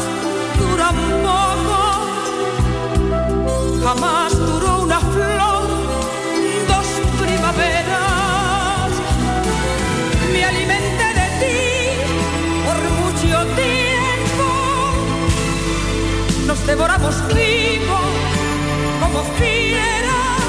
[0.59, 1.26] duran.
[3.87, 5.67] Jamás duró una flor,
[6.67, 6.87] dos
[7.21, 8.91] primaveras.
[10.33, 11.61] Me alimenté de ti
[12.65, 14.47] por mucho tiempo.
[16.47, 18.11] Nos devoramos vivos
[18.99, 20.43] como fieras.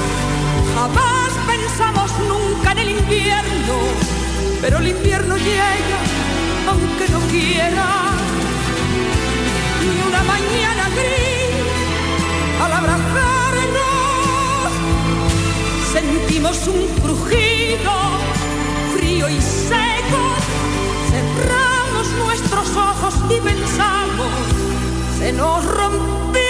[0.75, 3.75] Jamás pensamos nunca en el invierno
[4.61, 5.99] pero el invierno llega
[6.69, 7.87] aunque no quiera.
[9.81, 11.48] Y una mañana gris,
[12.79, 14.71] abrazarnos,
[15.91, 17.91] sentimos un crujido
[18.95, 20.21] frío y seco.
[21.11, 24.31] Cerramos nuestros ojos y pensamos,
[25.19, 26.48] se nos rompe